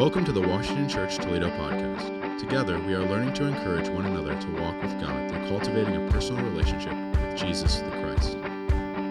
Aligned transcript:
Welcome 0.00 0.24
to 0.24 0.32
the 0.32 0.40
Washington 0.40 0.88
Church 0.88 1.16
Toledo 1.16 1.50
podcast. 1.50 2.38
Together, 2.38 2.78
we 2.78 2.94
are 2.94 3.04
learning 3.04 3.34
to 3.34 3.44
encourage 3.44 3.90
one 3.90 4.06
another 4.06 4.34
to 4.34 4.46
walk 4.52 4.80
with 4.80 4.98
God 4.98 5.30
through 5.30 5.46
cultivating 5.46 5.94
a 5.94 6.10
personal 6.10 6.42
relationship 6.42 6.94
with 6.94 7.36
Jesus 7.36 7.80
the 7.80 7.90
Christ. 7.90 8.38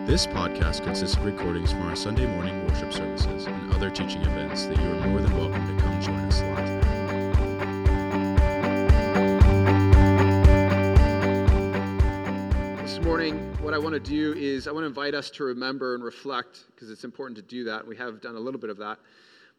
This 0.08 0.26
podcast 0.26 0.84
consists 0.84 1.16
of 1.16 1.26
recordings 1.26 1.72
from 1.72 1.84
our 1.84 1.96
Sunday 1.96 2.26
morning 2.26 2.66
worship 2.66 2.92
services 2.92 3.46
and 3.46 3.72
other 3.72 3.92
teaching 3.92 4.24
events 4.24 4.66
that 4.66 4.80
you 4.80 4.84
are 4.84 5.08
more 5.08 5.22
than 5.22 5.32
welcome 5.38 5.78
to 5.78 5.84
come 5.84 6.02
join 6.02 6.16
us 6.22 6.42
live. 6.42 6.82
This 12.82 13.00
morning, 13.06 13.38
what 13.62 13.76
I 13.76 13.78
want 13.78 13.94
to 13.94 14.00
do 14.00 14.34
is 14.34 14.68
I 14.68 14.72
want 14.72 14.86
to 14.86 14.88
invite 14.88 15.14
us 15.14 15.30
to 15.30 15.44
remember 15.44 15.94
and 15.94 16.04
reflect 16.04 16.64
because 16.74 16.90
it's 16.90 17.04
important 17.04 17.36
to 17.36 17.44
do 17.44 17.64
that. 17.66 17.86
We 17.86 17.96
have 17.98 18.22
done 18.22 18.36
a 18.36 18.40
little 18.40 18.60
bit 18.60 18.72
of 18.72 18.78
that. 18.78 18.98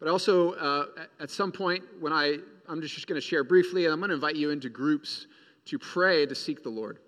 But 0.01 0.09
also, 0.09 0.53
uh, 0.55 0.87
at 1.21 1.31
some 1.31 1.53
point, 1.53 1.85
when 2.01 2.13
I, 2.13 2.39
I'm 2.69 2.81
just 2.81 3.07
going 3.07 3.21
to 3.21 3.27
share 3.27 3.45
briefly, 3.45 3.85
and 3.85 3.93
I'm 3.93 4.01
going 4.01 4.09
to 4.09 4.15
invite 4.15 4.35
you 4.35 4.51
into 4.51 4.71
groups 4.71 5.27
to 5.67 5.79
pray 5.79 6.25
to 6.25 6.35
seek 6.35 6.63
the 6.63 6.71
Lord. 6.71 6.99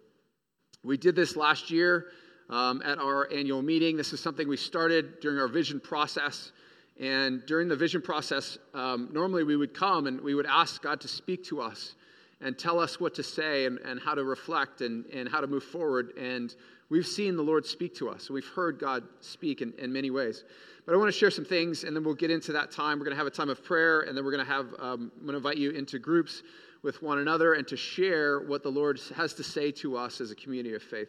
We 0.85 0.99
did 0.99 1.17
this 1.17 1.35
last 1.35 1.71
year 1.71 2.09
um, 2.51 2.83
at 2.85 2.99
our 2.99 3.33
annual 3.33 3.63
meeting. 3.63 3.97
This 3.97 4.13
is 4.13 4.21
something 4.21 4.47
we 4.47 4.59
started 4.59 5.21
during 5.21 5.39
our 5.39 5.49
vision 5.49 5.81
process. 5.81 6.53
And 7.01 7.45
during 7.47 7.67
the 7.67 7.77
vision 7.77 8.03
process, 8.03 8.59
um, 8.75 9.09
normally 9.11 9.45
we 9.45 9.57
would 9.57 9.73
come 9.73 10.07
and 10.07 10.21
we 10.21 10.35
would 10.35 10.47
ask 10.47 10.83
God 10.83 11.01
to 11.01 11.09
speak 11.09 11.43
to 11.45 11.63
us 11.63 11.95
and 12.43 12.59
tell 12.59 12.79
us 12.79 13.01
what 13.01 13.15
to 13.15 13.23
say 13.23 13.65
and, 13.65 13.79
and 13.79 14.01
how 14.01 14.15
to 14.15 14.25
reflect 14.25 14.83
and, 14.83 15.07
and 15.07 15.29
how 15.29 15.41
to 15.41 15.47
move 15.47 15.65
forward. 15.65 16.13
And 16.19 16.55
we've 16.93 17.07
seen 17.07 17.37
the 17.37 17.43
Lord 17.43 17.65
speak 17.65 17.95
to 17.95 18.11
us. 18.11 18.29
We've 18.29 18.47
heard 18.47 18.79
God 18.79 19.03
speak 19.23 19.63
in, 19.63 19.73
in 19.79 19.91
many 19.91 20.11
ways. 20.11 20.45
But 20.85 20.95
I 20.95 20.99
want 20.99 21.11
to 21.11 21.19
share 21.19 21.31
some 21.31 21.45
things, 21.45 21.85
and 21.85 21.97
then 21.97 22.05
we'll 22.05 22.15
get 22.15 22.31
into 22.31 22.53
that 22.53 22.71
time. 22.71 22.99
We're 22.99 23.07
going 23.07 23.17
to 23.17 23.19
have 23.19 23.27
a 23.27 23.31
time 23.31 23.49
of 23.49 23.65
prayer, 23.65 24.01
and 24.01 24.15
then 24.15 24.27
we're 24.27 24.31
going 24.31 24.45
to 24.45 24.53
have, 24.53 24.67
um, 24.79 25.11
I'm 25.17 25.23
going 25.23 25.33
to 25.33 25.37
invite 25.37 25.57
you 25.57 25.71
into 25.71 25.99
groups 25.99 26.43
with 26.83 27.03
one 27.03 27.19
another 27.19 27.55
and 27.55 27.67
to 27.69 27.79
share 27.79 28.41
what 28.41 28.63
the 28.63 28.69
Lord 28.69 29.01
has 29.17 29.33
to 29.35 29.43
say 29.43 29.71
to 29.73 29.97
us 29.97 30.21
as 30.21 30.31
a 30.33 30.35
community 30.35 30.75
of 30.75 30.83
faith. 30.83 31.09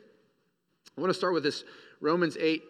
I 0.97 1.02
want 1.02 1.09
to 1.09 1.17
start 1.17 1.33
with 1.33 1.44
this 1.44 1.66
Romans 2.00 2.38
8, 2.39 2.63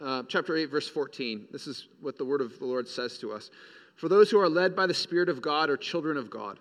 uh, 0.00 0.22
chapter 0.28 0.56
8, 0.56 0.66
verse 0.66 0.88
14. 0.88 1.48
This 1.50 1.66
is 1.66 1.88
what 2.00 2.18
the 2.18 2.24
word 2.24 2.40
of 2.40 2.56
the 2.60 2.66
Lord 2.66 2.86
says 2.86 3.18
to 3.18 3.32
us. 3.32 3.50
For 3.96 4.08
those 4.08 4.30
who 4.30 4.38
are 4.38 4.48
led 4.48 4.76
by 4.76 4.86
the 4.86 4.94
Spirit 4.94 5.28
of 5.28 5.42
God 5.42 5.70
are 5.70 5.76
children 5.76 6.16
of 6.16 6.30
God. 6.30 6.60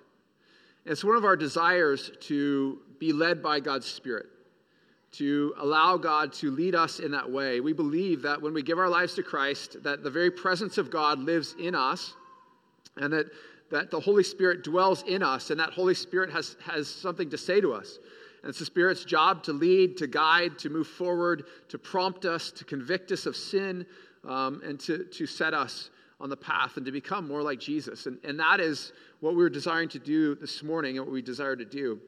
And 0.85 0.91
It's 0.91 1.03
one 1.03 1.17
of 1.17 1.23
our 1.23 1.35
desires 1.35 2.09
to 2.21 2.79
be 2.97 3.13
led 3.13 3.43
by 3.43 3.59
God's 3.59 3.85
Spirit, 3.85 4.25
to 5.11 5.53
allow 5.57 5.97
God 5.97 6.31
to 6.33 6.51
lead 6.51 6.75
us 6.75 6.99
in 6.99 7.11
that 7.11 7.29
way. 7.29 7.59
We 7.61 7.73
believe 7.73 8.21
that 8.21 8.41
when 8.41 8.53
we 8.53 8.61
give 8.61 8.77
our 8.77 8.89
lives 8.89 9.15
to 9.15 9.23
Christ, 9.23 9.81
that 9.83 10.03
the 10.03 10.09
very 10.09 10.29
presence 10.29 10.77
of 10.77 10.91
God 10.91 11.19
lives 11.19 11.55
in 11.59 11.73
us, 11.73 12.13
and 12.97 13.11
that, 13.13 13.27
that 13.71 13.89
the 13.89 13.99
Holy 13.99 14.23
Spirit 14.23 14.63
dwells 14.63 15.03
in 15.07 15.23
us, 15.23 15.49
and 15.49 15.59
that 15.59 15.71
Holy 15.71 15.95
Spirit 15.95 16.29
has, 16.31 16.57
has 16.63 16.87
something 16.87 17.29
to 17.29 17.37
say 17.37 17.59
to 17.59 17.73
us. 17.73 17.97
And 18.41 18.49
it's 18.49 18.59
the 18.59 18.65
Spirit's 18.65 19.03
job 19.03 19.43
to 19.43 19.53
lead, 19.53 19.97
to 19.97 20.07
guide, 20.07 20.57
to 20.59 20.69
move 20.69 20.87
forward, 20.87 21.45
to 21.69 21.77
prompt 21.77 22.25
us, 22.25 22.51
to 22.51 22.63
convict 22.63 23.11
us 23.11 23.25
of 23.25 23.35
sin, 23.35 23.85
um, 24.27 24.61
and 24.63 24.79
to, 24.81 25.05
to 25.05 25.25
set 25.25 25.53
us 25.53 25.89
on 26.19 26.29
the 26.29 26.37
path 26.37 26.77
and 26.77 26.85
to 26.85 26.91
become 26.91 27.27
more 27.27 27.41
like 27.41 27.59
Jesus. 27.59 28.05
And, 28.05 28.17
and 28.23 28.39
that 28.39 28.59
is 28.59 28.91
what 29.21 29.35
we're 29.35 29.49
desiring 29.49 29.89
to 29.89 29.99
do 29.99 30.35
this 30.35 30.63
morning 30.63 30.97
and 30.97 31.05
what 31.05 31.13
we 31.13 31.21
desire 31.21 31.55
to 31.55 31.65
do. 31.65 31.99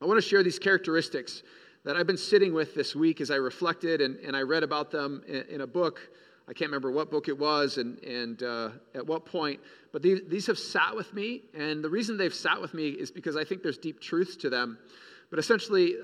I 0.00 0.06
want 0.06 0.20
to 0.20 0.28
share 0.28 0.42
these 0.42 0.58
characteristics 0.58 1.42
that 1.88 1.96
I've 1.96 2.06
been 2.06 2.18
sitting 2.18 2.52
with 2.52 2.74
this 2.74 2.94
week 2.94 3.18
as 3.22 3.30
I 3.30 3.36
reflected 3.36 4.02
and, 4.02 4.18
and 4.18 4.36
I 4.36 4.42
read 4.42 4.62
about 4.62 4.90
them 4.90 5.22
in, 5.26 5.36
in, 5.48 5.60
a 5.62 5.66
book. 5.66 6.10
I 6.46 6.52
can't 6.52 6.68
remember 6.68 6.90
what 6.90 7.10
book 7.10 7.28
it 7.28 7.38
was 7.38 7.78
and, 7.78 7.98
and 8.04 8.42
uh, 8.42 8.70
at 8.94 9.06
what 9.06 9.24
point, 9.24 9.58
but 9.90 10.02
these, 10.02 10.20
these 10.28 10.46
have 10.48 10.58
sat 10.58 10.94
with 10.94 11.14
me. 11.14 11.44
And 11.54 11.82
the 11.82 11.88
reason 11.88 12.18
they've 12.18 12.34
sat 12.34 12.60
with 12.60 12.74
me 12.74 12.90
is 12.90 13.10
because 13.10 13.38
I 13.38 13.44
think 13.44 13.62
there's 13.62 13.78
deep 13.78 14.02
truths 14.02 14.36
to 14.36 14.50
them. 14.50 14.76
But 15.30 15.38
essentially, 15.38 15.94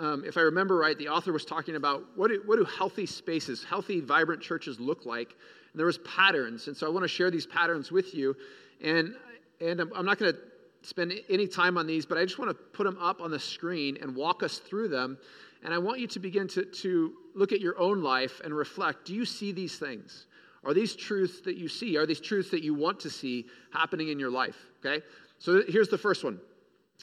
uh, 0.00 0.02
um, 0.02 0.24
if 0.24 0.38
I 0.38 0.40
remember 0.40 0.78
right, 0.78 0.96
the 0.96 1.08
author 1.08 1.30
was 1.30 1.44
talking 1.44 1.76
about 1.76 2.04
what 2.14 2.28
do, 2.28 2.42
what 2.46 2.56
do 2.56 2.64
healthy 2.64 3.04
spaces, 3.04 3.62
healthy, 3.62 4.00
vibrant 4.00 4.40
churches 4.40 4.80
look 4.80 5.04
like? 5.04 5.36
And 5.72 5.78
there 5.78 5.84
was 5.84 5.98
patterns. 5.98 6.68
And 6.68 6.76
so 6.76 6.86
I 6.86 6.88
want 6.88 7.04
to 7.04 7.08
share 7.08 7.30
these 7.30 7.46
patterns 7.46 7.92
with 7.92 8.14
you. 8.14 8.34
And, 8.82 9.14
and 9.60 9.82
I'm, 9.82 9.92
I'm 9.94 10.06
not 10.06 10.18
going 10.18 10.32
to 10.32 10.38
spend 10.84 11.12
any 11.28 11.46
time 11.46 11.78
on 11.78 11.86
these, 11.86 12.06
but 12.06 12.18
I 12.18 12.24
just 12.24 12.38
want 12.38 12.50
to 12.50 12.54
put 12.54 12.84
them 12.84 12.98
up 13.00 13.20
on 13.20 13.30
the 13.30 13.38
screen 13.38 13.98
and 14.00 14.14
walk 14.14 14.42
us 14.42 14.58
through 14.58 14.88
them. 14.88 15.18
And 15.62 15.72
I 15.72 15.78
want 15.78 15.98
you 15.98 16.06
to 16.08 16.18
begin 16.18 16.46
to, 16.48 16.64
to 16.64 17.12
look 17.34 17.52
at 17.52 17.60
your 17.60 17.78
own 17.78 18.02
life 18.02 18.40
and 18.44 18.54
reflect 18.54 19.06
do 19.06 19.14
you 19.14 19.24
see 19.24 19.52
these 19.52 19.78
things? 19.78 20.26
Are 20.64 20.74
these 20.74 20.94
truths 20.94 21.40
that 21.42 21.56
you 21.56 21.68
see? 21.68 21.96
Are 21.96 22.06
these 22.06 22.20
truths 22.20 22.50
that 22.50 22.62
you 22.62 22.74
want 22.74 23.00
to 23.00 23.10
see 23.10 23.46
happening 23.72 24.08
in 24.08 24.18
your 24.18 24.30
life? 24.30 24.56
Okay? 24.84 25.04
So 25.38 25.62
here's 25.68 25.88
the 25.88 25.98
first 25.98 26.24
one. 26.24 26.38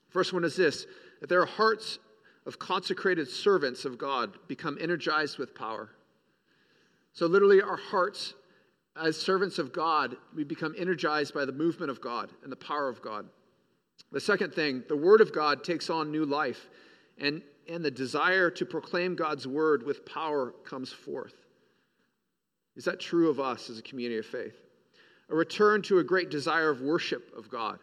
First 0.09 0.33
one 0.33 0.43
is 0.43 0.55
this 0.55 0.85
that 1.19 1.29
there 1.29 1.41
are 1.41 1.45
hearts 1.45 1.99
of 2.45 2.57
consecrated 2.57 3.27
servants 3.27 3.85
of 3.85 3.97
God 3.97 4.37
become 4.47 4.77
energized 4.81 5.37
with 5.37 5.53
power. 5.53 5.89
So, 7.13 7.27
literally, 7.27 7.61
our 7.61 7.77
hearts 7.77 8.33
as 8.99 9.17
servants 9.17 9.59
of 9.59 9.71
God, 9.71 10.15
we 10.35 10.43
become 10.43 10.73
energized 10.77 11.33
by 11.33 11.45
the 11.45 11.51
movement 11.51 11.91
of 11.91 12.01
God 12.01 12.31
and 12.43 12.51
the 12.51 12.57
power 12.57 12.89
of 12.89 13.01
God. 13.01 13.27
The 14.11 14.19
second 14.19 14.53
thing, 14.53 14.83
the 14.87 14.97
Word 14.97 15.21
of 15.21 15.33
God 15.33 15.63
takes 15.63 15.89
on 15.89 16.11
new 16.11 16.25
life, 16.25 16.67
and, 17.17 17.41
and 17.69 17.83
the 17.83 17.91
desire 17.91 18.49
to 18.51 18.65
proclaim 18.65 19.15
God's 19.15 19.47
Word 19.47 19.83
with 19.83 20.05
power 20.05 20.53
comes 20.65 20.91
forth. 20.91 21.33
Is 22.75 22.85
that 22.85 22.99
true 22.99 23.29
of 23.29 23.39
us 23.39 23.69
as 23.69 23.79
a 23.79 23.81
community 23.81 24.19
of 24.19 24.25
faith? 24.25 24.55
A 25.29 25.35
return 25.35 25.81
to 25.83 25.99
a 25.99 26.03
great 26.03 26.29
desire 26.29 26.69
of 26.69 26.81
worship 26.81 27.31
of 27.37 27.49
God. 27.49 27.79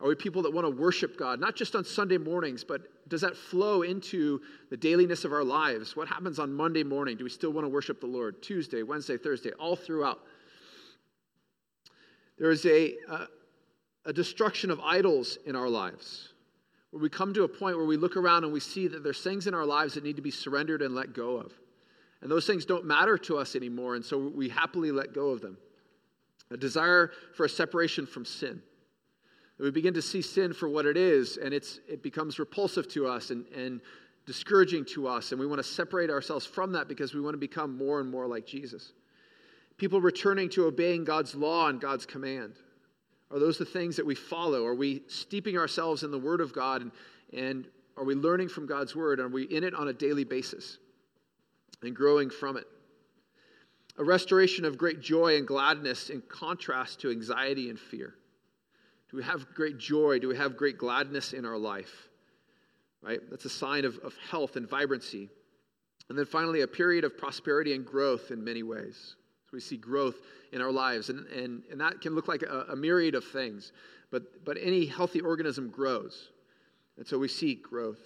Are 0.00 0.08
we 0.08 0.14
people 0.14 0.42
that 0.42 0.52
want 0.52 0.64
to 0.64 0.70
worship 0.70 1.18
God, 1.18 1.40
not 1.40 1.56
just 1.56 1.74
on 1.74 1.84
Sunday 1.84 2.18
mornings, 2.18 2.62
but 2.62 2.82
does 3.08 3.20
that 3.20 3.36
flow 3.36 3.82
into 3.82 4.40
the 4.70 4.76
dailiness 4.76 5.24
of 5.24 5.32
our 5.32 5.42
lives? 5.42 5.96
What 5.96 6.06
happens 6.06 6.38
on 6.38 6.52
Monday 6.52 6.84
morning? 6.84 7.16
Do 7.16 7.24
we 7.24 7.30
still 7.30 7.50
want 7.50 7.64
to 7.64 7.68
worship 7.68 8.00
the 8.00 8.06
Lord? 8.06 8.40
Tuesday, 8.40 8.84
Wednesday, 8.84 9.16
Thursday, 9.16 9.50
all 9.58 9.74
throughout. 9.74 10.20
There 12.38 12.52
is 12.52 12.64
a, 12.66 12.94
uh, 13.10 13.26
a 14.08 14.12
destruction 14.12 14.70
of 14.70 14.80
idols 14.80 15.36
in 15.44 15.54
our 15.54 15.68
lives, 15.68 16.32
where 16.90 17.02
we 17.02 17.10
come 17.10 17.34
to 17.34 17.44
a 17.44 17.48
point 17.48 17.76
where 17.76 17.84
we 17.84 17.98
look 17.98 18.16
around 18.16 18.42
and 18.42 18.50
we 18.50 18.58
see 18.58 18.88
that 18.88 19.04
there's 19.04 19.20
things 19.20 19.46
in 19.46 19.52
our 19.52 19.66
lives 19.66 19.92
that 19.94 20.02
need 20.02 20.16
to 20.16 20.22
be 20.22 20.30
surrendered 20.30 20.80
and 20.80 20.94
let 20.94 21.12
go 21.12 21.36
of. 21.36 21.52
And 22.22 22.30
those 22.30 22.46
things 22.46 22.64
don't 22.64 22.86
matter 22.86 23.18
to 23.18 23.36
us 23.36 23.54
anymore, 23.54 23.96
and 23.96 24.04
so 24.04 24.16
we 24.16 24.48
happily 24.48 24.90
let 24.90 25.12
go 25.12 25.28
of 25.28 25.42
them. 25.42 25.58
A 26.50 26.56
desire 26.56 27.12
for 27.36 27.44
a 27.44 27.48
separation 27.50 28.06
from 28.06 28.24
sin. 28.24 28.62
We 29.58 29.70
begin 29.70 29.92
to 29.92 30.02
see 30.02 30.22
sin 30.22 30.54
for 30.54 30.70
what 30.70 30.86
it 30.86 30.96
is, 30.96 31.36
and 31.36 31.52
it's, 31.52 31.80
it 31.86 32.02
becomes 32.02 32.38
repulsive 32.38 32.88
to 32.92 33.06
us 33.06 33.28
and, 33.28 33.44
and 33.48 33.82
discouraging 34.24 34.86
to 34.86 35.06
us, 35.06 35.32
and 35.32 35.40
we 35.40 35.46
want 35.46 35.58
to 35.58 35.68
separate 35.68 36.08
ourselves 36.08 36.46
from 36.46 36.72
that 36.72 36.88
because 36.88 37.12
we 37.12 37.20
want 37.20 37.34
to 37.34 37.38
become 37.38 37.76
more 37.76 38.00
and 38.00 38.10
more 38.10 38.26
like 38.26 38.46
Jesus. 38.46 38.92
People 39.76 40.00
returning 40.00 40.48
to 40.50 40.64
obeying 40.64 41.04
God's 41.04 41.34
law 41.34 41.68
and 41.68 41.78
God's 41.78 42.06
command. 42.06 42.54
Are 43.30 43.38
those 43.38 43.58
the 43.58 43.64
things 43.64 43.96
that 43.96 44.06
we 44.06 44.14
follow? 44.14 44.64
Are 44.64 44.74
we 44.74 45.02
steeping 45.06 45.58
ourselves 45.58 46.02
in 46.02 46.10
the 46.10 46.18
Word 46.18 46.40
of 46.40 46.52
God 46.52 46.82
and, 46.82 46.92
and 47.32 47.66
are 47.96 48.04
we 48.04 48.14
learning 48.14 48.48
from 48.48 48.66
God's 48.66 48.94
Word? 48.94 49.20
Are 49.20 49.28
we 49.28 49.44
in 49.44 49.64
it 49.64 49.74
on 49.74 49.88
a 49.88 49.92
daily 49.92 50.24
basis 50.24 50.78
and 51.82 51.94
growing 51.94 52.30
from 52.30 52.56
it? 52.56 52.66
A 53.98 54.04
restoration 54.04 54.64
of 54.64 54.78
great 54.78 55.00
joy 55.00 55.36
and 55.36 55.46
gladness 55.46 56.08
in 56.08 56.22
contrast 56.28 57.00
to 57.00 57.10
anxiety 57.10 57.68
and 57.68 57.78
fear. 57.78 58.14
Do 59.10 59.16
we 59.16 59.24
have 59.24 59.52
great 59.54 59.78
joy? 59.78 60.20
Do 60.20 60.28
we 60.28 60.36
have 60.36 60.56
great 60.56 60.78
gladness 60.78 61.32
in 61.32 61.44
our 61.44 61.58
life? 61.58 62.08
Right? 63.02 63.20
That's 63.30 63.44
a 63.44 63.50
sign 63.50 63.84
of, 63.84 63.98
of 63.98 64.14
health 64.30 64.56
and 64.56 64.68
vibrancy. 64.68 65.28
And 66.08 66.16
then 66.16 66.26
finally, 66.26 66.60
a 66.60 66.68
period 66.68 67.04
of 67.04 67.18
prosperity 67.18 67.74
and 67.74 67.84
growth 67.84 68.30
in 68.30 68.42
many 68.42 68.62
ways. 68.62 69.16
So 69.48 69.56
we 69.56 69.60
see 69.60 69.78
growth 69.78 70.16
in 70.52 70.60
our 70.60 70.70
lives, 70.70 71.08
and, 71.08 71.26
and, 71.28 71.62
and 71.70 71.80
that 71.80 72.02
can 72.02 72.14
look 72.14 72.28
like 72.28 72.42
a, 72.42 72.66
a 72.68 72.76
myriad 72.76 73.14
of 73.14 73.24
things. 73.24 73.72
But, 74.10 74.44
but 74.44 74.58
any 74.60 74.84
healthy 74.84 75.22
organism 75.22 75.70
grows. 75.70 76.28
And 76.98 77.06
so 77.06 77.18
we 77.18 77.28
see 77.28 77.54
growth. 77.54 78.00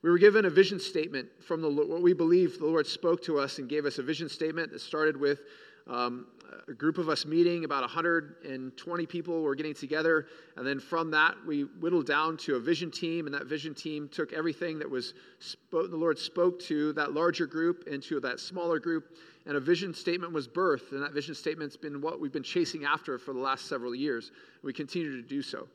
We 0.00 0.08
were 0.08 0.16
given 0.16 0.46
a 0.46 0.50
vision 0.50 0.80
statement 0.80 1.28
from 1.46 1.60
the 1.60 1.68
what 1.68 2.00
we 2.00 2.14
believe 2.14 2.58
the 2.58 2.64
Lord 2.64 2.86
spoke 2.86 3.22
to 3.24 3.38
us 3.38 3.58
and 3.58 3.68
gave 3.68 3.84
us 3.84 3.98
a 3.98 4.02
vision 4.02 4.30
statement 4.30 4.72
that 4.72 4.80
started 4.80 5.18
with 5.18 5.40
um, 5.88 6.26
a 6.68 6.72
group 6.72 6.98
of 6.98 7.08
us 7.08 7.24
meeting, 7.24 7.64
about 7.64 7.82
120 7.82 9.06
people 9.06 9.42
were 9.42 9.54
getting 9.54 9.74
together. 9.74 10.26
And 10.56 10.66
then 10.66 10.80
from 10.80 11.10
that, 11.12 11.34
we 11.46 11.62
whittled 11.62 12.06
down 12.06 12.36
to 12.38 12.56
a 12.56 12.60
vision 12.60 12.90
team. 12.90 13.26
And 13.26 13.34
that 13.34 13.46
vision 13.46 13.74
team 13.74 14.08
took 14.08 14.32
everything 14.32 14.78
that 14.78 14.90
was 14.90 15.14
spoke, 15.38 15.90
the 15.90 15.96
Lord 15.96 16.18
spoke 16.18 16.60
to 16.60 16.92
that 16.94 17.12
larger 17.12 17.46
group 17.46 17.86
into 17.86 18.20
that 18.20 18.40
smaller 18.40 18.78
group. 18.78 19.16
And 19.46 19.56
a 19.56 19.60
vision 19.60 19.94
statement 19.94 20.32
was 20.32 20.46
birthed. 20.46 20.92
And 20.92 21.02
that 21.02 21.12
vision 21.12 21.34
statement's 21.34 21.76
been 21.76 22.00
what 22.00 22.20
we've 22.20 22.32
been 22.32 22.42
chasing 22.42 22.84
after 22.84 23.18
for 23.18 23.32
the 23.32 23.40
last 23.40 23.66
several 23.66 23.94
years. 23.94 24.30
We 24.62 24.72
continue 24.72 25.20
to 25.20 25.26
do 25.26 25.42
so. 25.42 25.68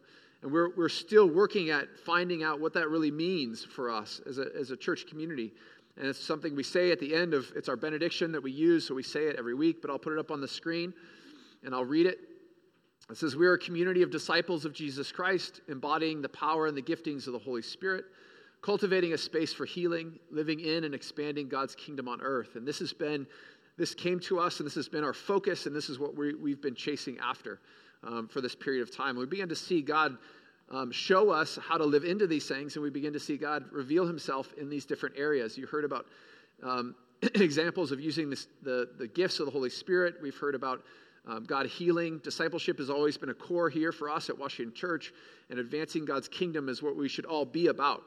And 0.43 0.51
we're, 0.51 0.75
we're 0.75 0.89
still 0.89 1.27
working 1.27 1.69
at 1.69 1.97
finding 1.97 2.43
out 2.43 2.59
what 2.59 2.73
that 2.73 2.89
really 2.89 3.11
means 3.11 3.63
for 3.63 3.89
us 3.89 4.21
as 4.27 4.37
a, 4.37 4.47
as 4.59 4.71
a 4.71 4.77
church 4.77 5.07
community. 5.07 5.53
And 5.97 6.07
it's 6.07 6.19
something 6.19 6.55
we 6.55 6.63
say 6.63 6.91
at 6.91 6.99
the 6.99 7.13
end 7.13 7.33
of 7.33 7.51
it's 7.55 7.69
our 7.69 7.75
benediction 7.75 8.31
that 8.31 8.41
we 8.41 8.51
use, 8.51 8.87
so 8.87 8.95
we 8.95 9.03
say 9.03 9.25
it 9.25 9.35
every 9.37 9.53
week, 9.53 9.81
but 9.81 9.91
I'll 9.91 9.99
put 9.99 10.13
it 10.13 10.19
up 10.19 10.31
on 10.31 10.41
the 10.41 10.47
screen 10.47 10.93
and 11.63 11.73
I'll 11.73 11.85
read 11.85 12.07
it. 12.07 12.19
It 13.09 13.17
says, 13.17 13.35
We 13.35 13.45
are 13.45 13.53
a 13.53 13.59
community 13.59 14.01
of 14.01 14.09
disciples 14.09 14.65
of 14.65 14.73
Jesus 14.73 15.11
Christ, 15.11 15.61
embodying 15.67 16.21
the 16.21 16.29
power 16.29 16.67
and 16.67 16.75
the 16.75 16.81
giftings 16.81 17.27
of 17.27 17.33
the 17.33 17.39
Holy 17.39 17.61
Spirit, 17.61 18.05
cultivating 18.61 19.13
a 19.13 19.17
space 19.17 19.53
for 19.53 19.65
healing, 19.65 20.17
living 20.31 20.61
in 20.61 20.85
and 20.85 20.95
expanding 20.95 21.47
God's 21.49 21.75
kingdom 21.75 22.07
on 22.07 22.21
earth. 22.21 22.55
And 22.55 22.65
this 22.65 22.79
has 22.79 22.93
been, 22.93 23.27
this 23.77 23.93
came 23.93 24.19
to 24.21 24.39
us, 24.39 24.59
and 24.59 24.65
this 24.65 24.75
has 24.75 24.87
been 24.87 25.03
our 25.03 25.13
focus, 25.13 25.65
and 25.65 25.75
this 25.75 25.89
is 25.89 25.99
what 25.99 26.17
we, 26.17 26.33
we've 26.33 26.61
been 26.61 26.75
chasing 26.75 27.17
after 27.19 27.59
um, 28.03 28.27
for 28.27 28.41
this 28.41 28.55
period 28.55 28.81
of 28.81 28.95
time. 28.95 29.17
We 29.17 29.25
began 29.25 29.49
to 29.49 29.55
see 29.55 29.81
God 29.81 30.17
um, 30.69 30.91
show 30.91 31.29
us 31.29 31.59
how 31.61 31.77
to 31.77 31.85
live 31.85 32.03
into 32.03 32.27
these 32.27 32.47
things, 32.47 32.75
and 32.75 32.83
we 32.83 32.89
begin 32.89 33.13
to 33.13 33.19
see 33.19 33.37
God 33.37 33.65
reveal 33.71 34.07
himself 34.07 34.53
in 34.57 34.69
these 34.69 34.85
different 34.85 35.15
areas. 35.17 35.57
You 35.57 35.67
heard 35.67 35.85
about 35.85 36.05
um, 36.63 36.95
examples 37.35 37.91
of 37.91 37.99
using 37.99 38.29
this, 38.29 38.47
the, 38.63 38.89
the 38.97 39.07
gifts 39.07 39.39
of 39.39 39.45
the 39.45 39.51
Holy 39.51 39.69
Spirit. 39.69 40.15
We've 40.21 40.37
heard 40.37 40.55
about 40.55 40.83
um, 41.27 41.45
God 41.45 41.67
healing. 41.67 42.19
Discipleship 42.23 42.79
has 42.79 42.89
always 42.89 43.17
been 43.17 43.29
a 43.29 43.33
core 43.33 43.69
here 43.69 43.91
for 43.91 44.09
us 44.09 44.29
at 44.29 44.37
Washington 44.37 44.73
Church, 44.73 45.13
and 45.49 45.59
advancing 45.59 46.05
God's 46.05 46.27
kingdom 46.27 46.69
is 46.69 46.81
what 46.81 46.95
we 46.95 47.07
should 47.07 47.25
all 47.25 47.45
be 47.45 47.67
about. 47.67 48.03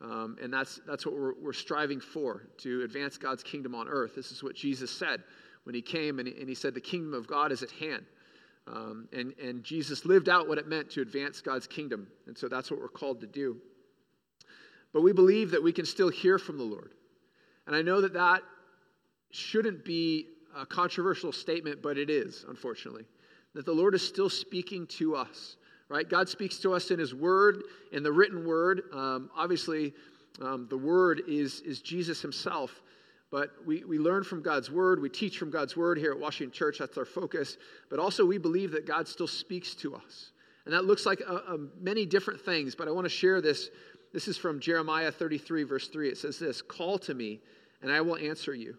Um, 0.00 0.38
and 0.42 0.52
that's, 0.52 0.80
that's 0.86 1.04
what 1.04 1.14
we're, 1.14 1.34
we're, 1.34 1.52
striving 1.52 2.00
for, 2.00 2.46
to 2.58 2.82
advance 2.82 3.18
God's 3.18 3.42
kingdom 3.42 3.74
on 3.74 3.86
earth. 3.86 4.14
This 4.14 4.32
is 4.32 4.42
what 4.42 4.54
Jesus 4.54 4.90
said 4.90 5.22
when 5.64 5.74
he 5.74 5.82
came, 5.82 6.18
and 6.18 6.26
he, 6.26 6.34
and 6.40 6.48
he 6.48 6.54
said, 6.54 6.72
The 6.72 6.80
kingdom 6.80 7.12
of 7.12 7.26
God 7.26 7.52
is 7.52 7.62
at 7.62 7.70
hand. 7.72 8.06
Um, 8.72 9.08
and, 9.12 9.34
and 9.42 9.64
Jesus 9.64 10.04
lived 10.04 10.28
out 10.28 10.48
what 10.48 10.58
it 10.58 10.68
meant 10.68 10.90
to 10.90 11.00
advance 11.00 11.40
God's 11.40 11.66
kingdom. 11.66 12.06
And 12.26 12.38
so 12.38 12.48
that's 12.48 12.70
what 12.70 12.80
we're 12.80 12.88
called 12.88 13.20
to 13.20 13.26
do. 13.26 13.56
But 14.92 15.02
we 15.02 15.12
believe 15.12 15.50
that 15.50 15.62
we 15.62 15.72
can 15.72 15.84
still 15.84 16.08
hear 16.08 16.38
from 16.38 16.56
the 16.56 16.64
Lord. 16.64 16.92
And 17.66 17.74
I 17.74 17.82
know 17.82 18.00
that 18.00 18.12
that 18.14 18.42
shouldn't 19.30 19.84
be 19.84 20.26
a 20.56 20.66
controversial 20.66 21.32
statement, 21.32 21.82
but 21.82 21.98
it 21.98 22.10
is, 22.10 22.44
unfortunately. 22.48 23.04
That 23.54 23.66
the 23.66 23.72
Lord 23.72 23.94
is 23.94 24.06
still 24.06 24.30
speaking 24.30 24.86
to 24.88 25.16
us, 25.16 25.56
right? 25.88 26.08
God 26.08 26.28
speaks 26.28 26.58
to 26.58 26.72
us 26.72 26.90
in 26.90 26.98
His 26.98 27.14
Word, 27.14 27.62
in 27.92 28.02
the 28.02 28.12
written 28.12 28.44
Word. 28.44 28.82
Um, 28.92 29.30
obviously, 29.36 29.94
um, 30.40 30.66
the 30.70 30.78
Word 30.78 31.22
is, 31.28 31.60
is 31.60 31.80
Jesus 31.80 32.22
Himself. 32.22 32.82
But 33.30 33.50
we, 33.64 33.84
we 33.84 33.98
learn 33.98 34.24
from 34.24 34.42
God's 34.42 34.70
word. 34.70 35.00
We 35.00 35.08
teach 35.08 35.38
from 35.38 35.50
God's 35.50 35.76
word 35.76 35.98
here 35.98 36.10
at 36.10 36.18
Washington 36.18 36.52
Church. 36.52 36.78
That's 36.78 36.98
our 36.98 37.04
focus. 37.04 37.58
But 37.88 38.00
also, 38.00 38.24
we 38.24 38.38
believe 38.38 38.72
that 38.72 38.86
God 38.86 39.06
still 39.06 39.28
speaks 39.28 39.74
to 39.76 39.94
us. 39.94 40.32
And 40.64 40.74
that 40.74 40.84
looks 40.84 41.06
like 41.06 41.20
a, 41.20 41.34
a 41.34 41.58
many 41.80 42.06
different 42.06 42.40
things. 42.40 42.74
But 42.74 42.88
I 42.88 42.90
want 42.90 43.04
to 43.04 43.10
share 43.10 43.40
this. 43.40 43.70
This 44.12 44.26
is 44.26 44.36
from 44.36 44.58
Jeremiah 44.58 45.12
33, 45.12 45.62
verse 45.62 45.88
3. 45.88 46.08
It 46.08 46.18
says 46.18 46.38
this 46.38 46.60
Call 46.60 46.98
to 47.00 47.14
me, 47.14 47.40
and 47.82 47.92
I 47.92 48.00
will 48.00 48.16
answer 48.16 48.52
you, 48.52 48.76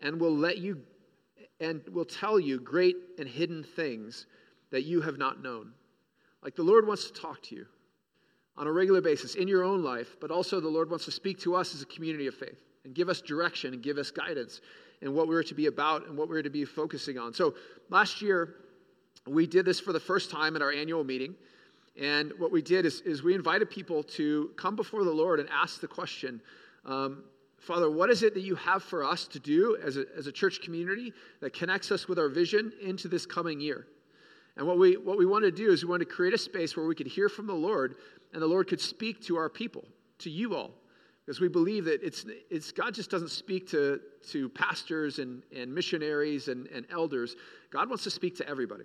and 0.00 0.20
will 0.20 0.36
let 0.36 0.58
you, 0.58 0.80
and 1.58 1.82
will 1.88 2.04
tell 2.04 2.38
you 2.38 2.60
great 2.60 2.96
and 3.18 3.28
hidden 3.28 3.64
things 3.64 4.26
that 4.70 4.84
you 4.84 5.00
have 5.00 5.18
not 5.18 5.42
known. 5.42 5.72
Like 6.42 6.54
the 6.54 6.62
Lord 6.62 6.86
wants 6.86 7.10
to 7.10 7.12
talk 7.12 7.42
to 7.44 7.56
you 7.56 7.66
on 8.56 8.68
a 8.68 8.72
regular 8.72 9.00
basis 9.00 9.34
in 9.34 9.48
your 9.48 9.64
own 9.64 9.82
life, 9.82 10.16
but 10.20 10.30
also 10.30 10.60
the 10.60 10.68
Lord 10.68 10.90
wants 10.90 11.06
to 11.06 11.10
speak 11.10 11.40
to 11.40 11.56
us 11.56 11.74
as 11.74 11.82
a 11.82 11.86
community 11.86 12.28
of 12.28 12.34
faith 12.34 12.60
and 12.84 12.94
give 12.94 13.08
us 13.08 13.20
direction 13.20 13.74
and 13.74 13.82
give 13.82 13.98
us 13.98 14.10
guidance 14.10 14.60
in 15.00 15.14
what 15.14 15.28
we 15.28 15.34
were 15.34 15.42
to 15.42 15.54
be 15.54 15.66
about 15.66 16.06
and 16.06 16.16
what 16.16 16.28
we 16.28 16.34
were 16.34 16.42
to 16.42 16.50
be 16.50 16.64
focusing 16.64 17.18
on. 17.18 17.32
So 17.32 17.54
last 17.90 18.22
year, 18.22 18.56
we 19.26 19.46
did 19.46 19.64
this 19.64 19.80
for 19.80 19.92
the 19.92 20.00
first 20.00 20.30
time 20.30 20.56
at 20.56 20.62
our 20.62 20.72
annual 20.72 21.04
meeting. 21.04 21.34
And 22.00 22.32
what 22.38 22.50
we 22.50 22.62
did 22.62 22.86
is, 22.86 23.00
is 23.02 23.22
we 23.22 23.34
invited 23.34 23.70
people 23.70 24.02
to 24.02 24.50
come 24.56 24.76
before 24.76 25.04
the 25.04 25.12
Lord 25.12 25.40
and 25.40 25.48
ask 25.50 25.80
the 25.80 25.88
question 25.88 26.40
um, 26.84 27.24
Father, 27.64 27.90
what 27.90 28.10
is 28.10 28.22
it 28.22 28.34
that 28.34 28.42
you 28.42 28.54
have 28.56 28.82
for 28.82 29.02
us 29.02 29.26
to 29.28 29.38
do 29.38 29.78
as 29.82 29.96
a, 29.96 30.04
as 30.18 30.26
a 30.26 30.32
church 30.32 30.60
community 30.60 31.14
that 31.40 31.54
connects 31.54 31.90
us 31.90 32.06
with 32.06 32.18
our 32.18 32.28
vision 32.28 32.70
into 32.82 33.08
this 33.08 33.24
coming 33.24 33.58
year? 33.58 33.86
And 34.58 34.66
what 34.66 34.78
we, 34.78 34.98
what 34.98 35.16
we 35.16 35.24
want 35.24 35.44
to 35.44 35.50
do 35.50 35.70
is 35.70 35.82
we 35.82 35.88
want 35.88 36.00
to 36.00 36.06
create 36.06 36.34
a 36.34 36.38
space 36.38 36.76
where 36.76 36.84
we 36.84 36.94
could 36.94 37.06
hear 37.06 37.30
from 37.30 37.46
the 37.46 37.54
Lord 37.54 37.96
and 38.34 38.42
the 38.42 38.46
Lord 38.46 38.68
could 38.68 38.82
speak 38.82 39.22
to 39.22 39.36
our 39.36 39.48
people, 39.48 39.84
to 40.18 40.28
you 40.28 40.54
all, 40.54 40.72
because 41.24 41.40
we 41.40 41.48
believe 41.48 41.86
that 41.86 42.02
it's, 42.02 42.26
it's 42.50 42.70
God 42.72 42.94
just 42.94 43.10
doesn't 43.10 43.30
speak 43.30 43.70
to, 43.70 44.00
to 44.30 44.48
pastors 44.50 45.18
and, 45.18 45.42
and 45.56 45.74
missionaries 45.74 46.48
and, 46.48 46.66
and 46.66 46.86
elders. 46.90 47.36
God 47.70 47.88
wants 47.88 48.04
to 48.04 48.10
speak 48.10 48.36
to 48.36 48.48
everybody. 48.48 48.84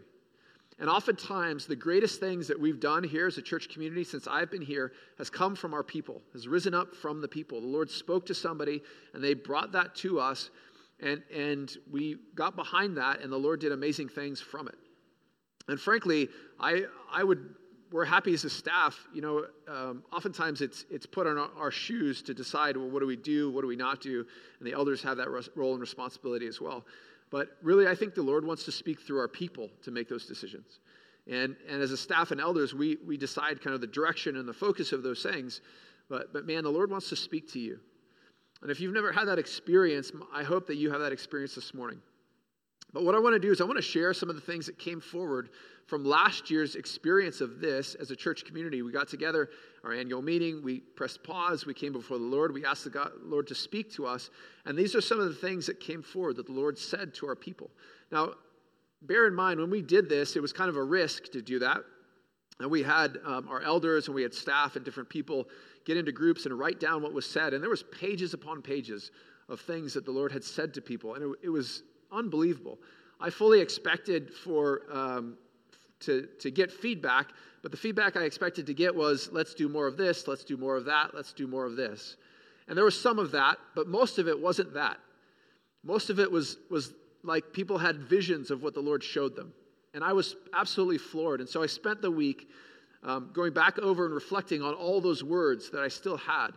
And 0.80 0.90
oftentimes, 0.90 1.66
the 1.66 1.76
greatest 1.76 2.22
things 2.22 2.48
that 2.48 2.58
we've 2.58 2.80
done 2.80 3.04
here 3.04 3.28
as 3.28 3.38
a 3.38 3.42
church 3.42 3.68
community 3.68 4.06
since 4.06 4.28
I've 4.28 4.50
been 4.50 4.62
here 4.62 4.94
has 5.18 5.30
come 5.30 5.54
from 5.54 5.74
our 5.74 5.84
people, 5.84 6.22
has 6.32 6.48
risen 6.48 6.74
up 6.74 6.96
from 6.96 7.20
the 7.20 7.28
people. 7.28 7.60
The 7.60 7.68
Lord 7.68 7.90
spoke 7.90 8.26
to 8.28 8.34
somebody, 8.34 8.82
and 9.14 9.22
they 9.22 9.34
brought 9.34 9.74
that 9.74 9.94
to 9.96 10.22
us, 10.22 10.50
and, 11.02 11.22
and 11.36 11.76
we 11.92 12.16
got 12.34 12.56
behind 12.56 12.96
that, 12.96 13.22
and 13.22 13.30
the 13.30 13.38
Lord 13.38 13.60
did 13.60 13.74
amazing 13.74 14.08
things 14.08 14.40
from 14.40 14.70
it. 14.70 14.76
And 15.68 15.78
frankly, 15.78 16.30
I, 16.58 16.86
I 17.12 17.26
would 17.26 17.56
we're 17.92 18.06
happy 18.06 18.34
as 18.34 18.44
a 18.44 18.50
staff. 18.50 19.08
You 19.14 19.22
know, 19.22 19.46
um, 19.68 20.04
oftentimes 20.12 20.62
it's 20.62 20.86
it's 20.90 21.06
put 21.06 21.28
on 21.28 21.38
our, 21.38 21.50
our, 21.58 21.72
shoes 21.72 22.22
to 22.24 22.34
decide, 22.34 22.78
well, 22.78 22.90
what 22.90 23.00
do 23.00 23.08
we 23.08 23.16
do, 23.16 23.50
what 23.52 23.62
do 23.62 23.68
we 23.68 23.76
not 23.76 24.02
do, 24.02 24.26
and 24.60 24.68
the 24.68 24.74
elders 24.74 25.02
have 25.04 25.18
that 25.18 25.30
res- 25.30 25.50
role 25.56 25.72
and 25.72 25.82
responsibility 25.82 26.48
as 26.48 26.62
well. 26.62 26.86
But 27.32 27.50
really, 27.62 27.88
I 27.88 27.96
think 27.96 28.16
the 28.16 28.24
Lord 28.24 28.46
wants 28.46 28.64
to 28.66 28.72
speak 28.72 29.00
through 29.02 29.20
our 29.20 29.28
people 29.28 29.70
to 29.84 29.92
make 29.92 30.10
those 30.10 30.26
decisions. 30.26 30.80
And 31.28 31.56
and 31.68 31.82
as 31.82 31.92
a 31.92 31.98
staff 31.98 32.32
and 32.32 32.42
elders, 32.42 32.74
we 32.74 32.98
we 33.06 33.18
decide 33.18 33.62
kind 33.62 33.74
of 33.74 33.82
the 33.82 33.88
direction 33.88 34.38
and 34.38 34.48
the 34.48 34.54
focus 34.54 34.92
of 34.92 35.04
those 35.04 35.24
things. 35.24 35.62
But 36.10 36.34
but 36.34 36.46
man, 36.46 36.64
the 36.64 36.72
Lord 36.72 36.90
wants 36.90 37.10
to 37.10 37.16
speak 37.16 37.52
to 37.54 37.60
you. 37.60 37.80
And 38.62 38.70
if 38.70 38.82
you've 38.82 38.94
never 38.94 39.12
had 39.12 39.26
that 39.28 39.40
experience, 39.40 40.12
I 40.34 40.44
hope 40.44 40.68
that 40.68 40.76
you 40.76 40.92
have 40.92 41.00
that 41.00 41.14
experience 41.14 41.56
this 41.56 41.74
morning. 41.74 42.02
But 42.94 43.04
what 43.04 43.14
I 43.14 43.20
want 43.20 43.36
to 43.36 43.40
do 43.40 43.52
is 43.52 43.62
I 43.62 43.66
want 43.66 43.78
to 43.78 43.84
share 43.84 44.14
some 44.14 44.30
of 44.30 44.36
the 44.36 44.42
things 44.42 44.66
that 44.66 44.80
came 44.80 45.00
forward 45.00 45.50
from 45.86 46.04
last 46.06 46.50
year's 46.50 46.76
experience 46.76 47.42
of 47.42 47.60
this 47.60 47.96
as 47.96 48.12
a 48.12 48.16
church 48.16 48.46
community. 48.46 48.82
We 48.82 48.92
got 48.92 49.08
together, 49.08 49.50
our 49.84 49.94
annual 49.94 50.22
meeting, 50.22 50.62
we 50.64 50.80
pressed 50.80 51.24
pause, 51.24 51.66
we 51.66 51.74
came 51.74 51.94
before 51.94 52.18
the 52.18 52.24
Lord, 52.24 52.54
we 52.54 52.66
asked 52.66 52.84
the 52.84 52.90
God, 52.90 53.12
Lord 53.24 53.48
to 53.48 53.56
speak 53.56 53.92
to 53.94 54.06
us, 54.06 54.30
and 54.66 54.78
these 54.78 54.96
are 54.96 55.02
some 55.02 55.20
of 55.20 55.28
the 55.28 55.36
things 55.36 55.66
that 55.66 55.80
came 55.80 56.02
forward 56.02 56.36
that 56.38 56.46
the 56.46 56.54
Lord 56.54 56.78
said 56.78 57.14
to 57.16 57.28
our 57.28 57.36
people. 57.36 57.70
Now, 58.12 58.34
bear 59.02 59.28
in 59.28 59.34
mind, 59.34 59.60
when 59.60 59.70
we 59.70 59.82
did 59.82 60.10
this, 60.10 60.36
it 60.36 60.42
was 60.42 60.54
kind 60.54 60.70
of 60.70 60.76
a 60.76 60.84
risk 60.84 61.32
to 61.32 61.42
do 61.42 61.60
that. 61.60 61.78
And 62.60 62.70
we 62.70 62.84
had 62.84 63.18
um, 63.26 63.48
our 63.48 63.62
elders 63.62 64.08
and 64.08 64.16
we 64.16 64.22
had 64.22 64.34
staff 64.34 64.76
and 64.76 64.84
different 64.84 65.10
people 65.10 65.48
get 65.86 65.96
into 65.96 66.12
groups 66.12 66.46
and 66.46 66.58
write 66.60 66.80
down 66.80 67.02
what 67.02 67.14
was 67.14 67.26
said. 67.26 67.54
And 67.54 67.64
there 67.64 67.70
was 67.70 67.84
pages 67.84 68.34
upon 68.34 68.62
pages 68.62 69.12
of 69.48 69.62
things 69.62 69.94
that 69.94 70.04
the 70.04 70.12
Lord 70.12 70.32
had 70.32 70.44
said 70.44 70.74
to 70.74 70.82
people. 70.82 71.16
And 71.16 71.24
it, 71.24 71.40
it 71.46 71.50
was 71.50 71.84
unbelievable. 72.12 72.80
I 73.20 73.30
fully 73.30 73.60
expected 73.60 74.34
for 74.34 74.82
um, 74.92 75.38
to, 76.02 76.28
to 76.40 76.52
get 76.52 76.72
feedback, 76.72 77.28
but 77.62 77.72
the 77.72 77.78
feedback 77.78 78.16
I 78.16 78.24
expected 78.24 78.66
to 78.68 78.74
get 78.74 78.96
was 78.96 79.30
let's 79.32 79.54
do 79.54 79.68
more 79.68 79.88
of 79.88 79.98
this, 79.98 80.28
let's 80.28 80.44
do 80.44 80.58
more 80.58 80.78
of 80.78 80.86
that, 80.86 81.14
let's 81.14 81.34
do 81.34 81.48
more 81.48 81.66
of 81.66 81.76
this. 81.76 82.16
And 82.68 82.78
there 82.78 82.86
was 82.86 83.00
some 83.00 83.20
of 83.20 83.32
that, 83.32 83.58
but 83.76 83.88
most 83.88 84.20
of 84.20 84.28
it 84.28 84.40
wasn't 84.40 84.74
that. 84.76 84.98
Most 85.84 86.10
of 86.10 86.20
it 86.20 86.32
was, 86.32 86.58
was 86.70 86.94
like 87.24 87.52
people 87.52 87.78
had 87.78 87.98
visions 87.98 88.52
of 88.52 88.64
what 88.64 88.74
the 88.74 88.80
Lord 88.80 89.04
showed 89.04 89.36
them. 89.36 89.54
And 89.94 90.04
I 90.04 90.14
was 90.14 90.36
absolutely 90.54 91.00
floored. 91.00 91.40
And 91.40 91.50
so 91.50 91.64
I 91.64 91.66
spent 91.66 92.02
the 92.02 92.12
week 92.12 92.48
um, 93.04 93.32
going 93.34 93.54
back 93.54 93.80
over 93.80 94.06
and 94.06 94.14
reflecting 94.14 94.62
on 94.62 94.74
all 94.74 95.02
those 95.02 95.24
words 95.24 95.70
that 95.72 95.82
I 95.82 95.88
still 95.88 96.18
had 96.18 96.50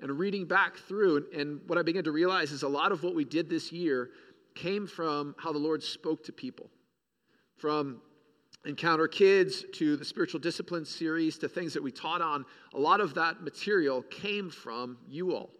and 0.00 0.18
reading 0.18 0.46
back 0.46 0.76
through. 0.76 1.16
And, 1.16 1.40
and 1.40 1.60
what 1.66 1.78
I 1.78 1.82
began 1.82 2.04
to 2.04 2.12
realize 2.12 2.50
is 2.50 2.62
a 2.62 2.68
lot 2.68 2.92
of 2.92 3.02
what 3.02 3.14
we 3.14 3.24
did 3.24 3.50
this 3.50 3.70
year 3.72 4.10
came 4.58 4.86
from 4.86 5.34
how 5.38 5.52
the 5.52 5.58
Lord 5.58 5.82
spoke 5.82 6.24
to 6.24 6.32
people. 6.32 6.68
From 7.56 8.02
Encounter 8.66 9.06
Kids 9.06 9.64
to 9.74 9.96
the 9.96 10.04
Spiritual 10.04 10.40
Discipline 10.40 10.84
series 10.84 11.38
to 11.38 11.48
things 11.48 11.72
that 11.74 11.82
we 11.82 11.92
taught 11.92 12.20
on, 12.20 12.44
a 12.74 12.78
lot 12.78 13.00
of 13.00 13.14
that 13.14 13.42
material 13.42 14.02
came 14.02 14.50
from 14.50 14.98
you 15.06 15.32
all, 15.32 15.50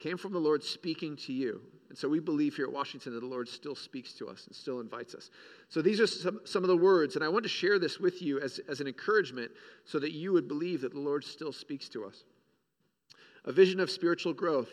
came 0.00 0.18
from 0.18 0.32
the 0.32 0.38
Lord 0.38 0.62
speaking 0.64 1.16
to 1.18 1.32
you. 1.32 1.60
And 1.88 1.96
so 1.96 2.08
we 2.08 2.18
believe 2.18 2.56
here 2.56 2.66
at 2.66 2.72
Washington 2.72 3.14
that 3.14 3.20
the 3.20 3.26
Lord 3.26 3.48
still 3.48 3.76
speaks 3.76 4.12
to 4.14 4.28
us 4.28 4.46
and 4.48 4.56
still 4.56 4.80
invites 4.80 5.14
us. 5.14 5.30
So 5.68 5.80
these 5.80 6.00
are 6.00 6.08
some, 6.08 6.40
some 6.44 6.64
of 6.64 6.68
the 6.68 6.76
words, 6.76 7.14
and 7.14 7.24
I 7.24 7.28
want 7.28 7.44
to 7.44 7.48
share 7.48 7.78
this 7.78 8.00
with 8.00 8.20
you 8.20 8.40
as, 8.40 8.58
as 8.68 8.80
an 8.80 8.88
encouragement 8.88 9.52
so 9.84 10.00
that 10.00 10.10
you 10.10 10.32
would 10.32 10.48
believe 10.48 10.80
that 10.80 10.92
the 10.92 11.00
Lord 11.00 11.22
still 11.22 11.52
speaks 11.52 11.88
to 11.90 12.04
us. 12.04 12.24
A 13.44 13.52
vision 13.52 13.78
of 13.78 13.92
spiritual 13.92 14.32
growth, 14.32 14.70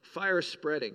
fire 0.00 0.42
spreading, 0.42 0.94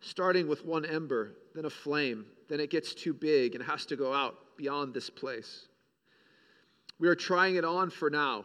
starting 0.00 0.48
with 0.48 0.64
one 0.64 0.84
ember, 0.84 1.34
then 1.54 1.64
a 1.64 1.70
flame, 1.70 2.26
then 2.48 2.60
it 2.60 2.70
gets 2.70 2.94
too 2.94 3.12
big 3.12 3.54
and 3.54 3.64
has 3.64 3.84
to 3.86 3.96
go 3.96 4.12
out 4.12 4.36
beyond 4.56 4.94
this 4.94 5.10
place. 5.10 5.66
We 6.98 7.08
are 7.08 7.14
trying 7.14 7.56
it 7.56 7.64
on 7.64 7.90
for 7.90 8.10
now. 8.10 8.44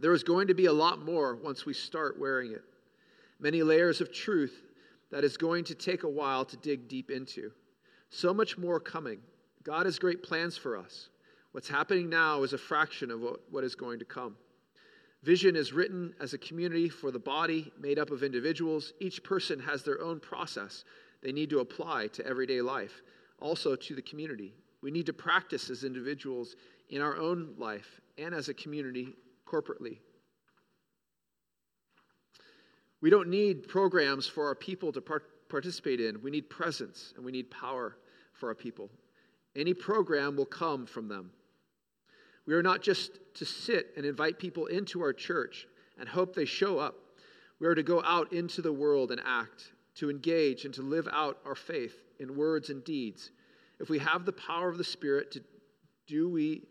There 0.00 0.12
is 0.12 0.22
going 0.22 0.46
to 0.48 0.54
be 0.54 0.66
a 0.66 0.72
lot 0.72 1.04
more 1.04 1.36
once 1.36 1.66
we 1.66 1.74
start 1.74 2.18
wearing 2.18 2.52
it. 2.52 2.62
Many 3.40 3.62
layers 3.62 4.00
of 4.00 4.12
truth 4.12 4.62
that 5.10 5.24
is 5.24 5.36
going 5.36 5.64
to 5.64 5.74
take 5.74 6.02
a 6.02 6.08
while 6.08 6.44
to 6.44 6.56
dig 6.58 6.88
deep 6.88 7.10
into. 7.10 7.50
So 8.10 8.32
much 8.32 8.58
more 8.58 8.80
coming. 8.80 9.18
God 9.64 9.86
has 9.86 9.98
great 9.98 10.22
plans 10.22 10.56
for 10.56 10.76
us. 10.76 11.08
What's 11.52 11.68
happening 11.68 12.08
now 12.08 12.42
is 12.42 12.52
a 12.52 12.58
fraction 12.58 13.10
of 13.10 13.20
what, 13.20 13.40
what 13.50 13.64
is 13.64 13.74
going 13.74 13.98
to 13.98 14.04
come. 14.04 14.36
Vision 15.22 15.56
is 15.56 15.72
written 15.72 16.14
as 16.20 16.32
a 16.32 16.38
community 16.38 16.88
for 16.88 17.10
the 17.10 17.18
body 17.18 17.72
made 17.80 17.98
up 17.98 18.10
of 18.10 18.22
individuals. 18.22 18.92
Each 19.00 19.22
person 19.22 19.58
has 19.60 19.82
their 19.82 20.00
own 20.00 20.20
process 20.20 20.84
they 21.22 21.32
need 21.32 21.50
to 21.50 21.60
apply 21.60 22.08
to 22.08 22.26
everyday 22.26 22.60
life, 22.60 23.02
also 23.40 23.74
to 23.74 23.94
the 23.94 24.02
community. 24.02 24.54
We 24.82 24.90
need 24.90 25.06
to 25.06 25.12
practice 25.12 25.70
as 25.70 25.84
individuals 25.84 26.54
in 26.90 27.02
our 27.02 27.16
own 27.16 27.54
life 27.58 28.00
and 28.16 28.34
as 28.34 28.48
a 28.48 28.54
community 28.54 29.14
corporately. 29.46 29.98
We 33.00 33.10
don't 33.10 33.28
need 33.28 33.68
programs 33.68 34.26
for 34.26 34.46
our 34.46 34.54
people 34.54 34.92
to 34.92 35.00
part- 35.00 35.48
participate 35.48 36.00
in. 36.00 36.20
We 36.22 36.30
need 36.30 36.50
presence 36.50 37.12
and 37.16 37.24
we 37.24 37.32
need 37.32 37.50
power 37.50 37.96
for 38.32 38.48
our 38.48 38.54
people. 38.54 38.90
Any 39.56 39.74
program 39.74 40.36
will 40.36 40.46
come 40.46 40.86
from 40.86 41.08
them. 41.08 41.30
We 42.48 42.54
are 42.54 42.62
not 42.62 42.80
just 42.80 43.18
to 43.34 43.44
sit 43.44 43.92
and 43.94 44.06
invite 44.06 44.38
people 44.38 44.66
into 44.66 45.02
our 45.02 45.12
church 45.12 45.66
and 46.00 46.08
hope 46.08 46.34
they 46.34 46.46
show 46.46 46.78
up. 46.78 46.94
We 47.60 47.66
are 47.66 47.74
to 47.74 47.82
go 47.82 48.02
out 48.02 48.32
into 48.32 48.62
the 48.62 48.72
world 48.72 49.10
and 49.12 49.20
act, 49.22 49.70
to 49.96 50.08
engage 50.08 50.64
and 50.64 50.72
to 50.72 50.80
live 50.80 51.06
out 51.12 51.36
our 51.44 51.54
faith 51.54 51.94
in 52.18 52.38
words 52.38 52.70
and 52.70 52.82
deeds. 52.82 53.32
If 53.80 53.90
we 53.90 53.98
have 53.98 54.24
the 54.24 54.32
power 54.32 54.70
of 54.70 54.78
the 54.78 54.84
Spirit 54.84 55.30
to 55.32 55.42
do 56.06 56.30
we 56.30 56.62